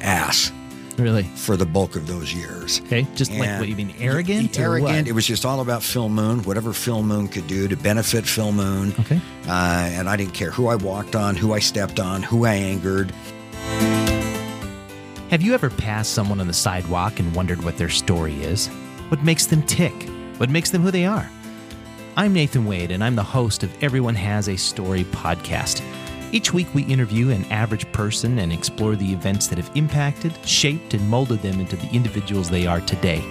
[0.03, 0.53] ass
[0.99, 1.25] Really?
[1.35, 2.81] for the bulk of those years.
[2.87, 4.59] Okay, just like And- what you mean, arrogant?
[4.59, 5.07] Arrogant.
[5.09, 8.51] It was just all about Phil Moon, whatever Phil Moon could do to benefit Phil
[8.53, 8.95] Moon.
[9.01, 9.21] Okay.
[9.47, 9.51] Uh,
[9.93, 13.13] and I didn't care who I walked on, who I stepped on, who I angered.
[15.31, 18.69] Have you ever passed someone on the sidewalk and wondered what their story is?
[19.09, 20.09] What makes them tick?
[20.39, 21.29] What makes them who they are?
[22.17, 25.83] I'm Nathan Wade, and I'm the host of Everyone Has a Story podcast.
[26.33, 30.93] Each week, we interview an average person and explore the events that have impacted, shaped,
[30.93, 33.25] and molded them into the individuals they are today.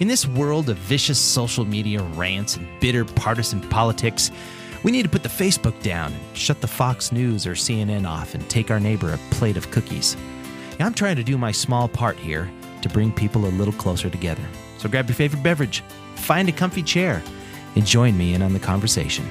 [0.00, 4.30] In this world of vicious social media rants and bitter partisan politics,
[4.82, 8.34] we need to put the Facebook down and shut the Fox News or CNN off
[8.34, 10.16] and take our neighbor a plate of cookies.
[10.78, 12.50] I'm trying to do my small part here
[12.82, 14.44] to bring people a little closer together.
[14.76, 15.82] So grab your favorite beverage,
[16.16, 17.22] find a comfy chair,
[17.74, 19.26] and join me in on the conversation.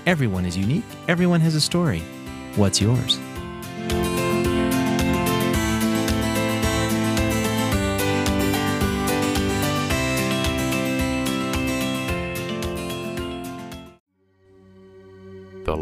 [0.07, 1.99] everyone is unique, everyone has a story.
[2.55, 3.19] What's yours?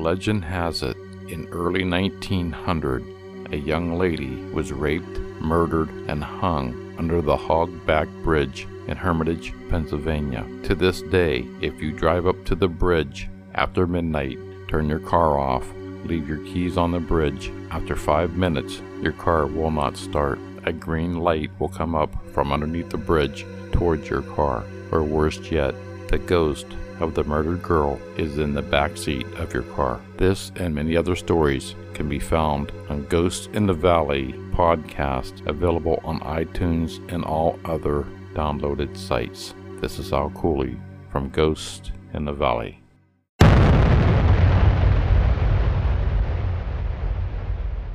[0.06, 0.95] Legend has it,
[1.30, 3.03] in early 1900,
[3.51, 10.45] a young lady was raped, murdered, and hung under the Hogback Bridge in Hermitage, Pennsylvania.
[10.66, 14.38] To this day, if you drive up to the bridge after midnight,
[14.68, 15.66] turn your car off,
[16.03, 17.51] leave your keys on the bridge.
[17.72, 20.38] After five minutes, your car will not start.
[20.66, 24.66] A green light will come up from underneath the bridge towards your car.
[24.91, 25.74] Or worst yet,
[26.10, 26.68] the ghost
[26.99, 29.99] of the murdered girl is in the back seat of your car.
[30.17, 35.99] This and many other stories can be found on Ghosts in the Valley podcast, available
[36.03, 39.53] on iTunes and all other downloaded sites.
[39.81, 40.77] This is Al Cooley
[41.11, 42.81] from Ghost in the Valley.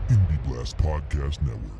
[0.09, 1.80] Indie Blast Podcast Network.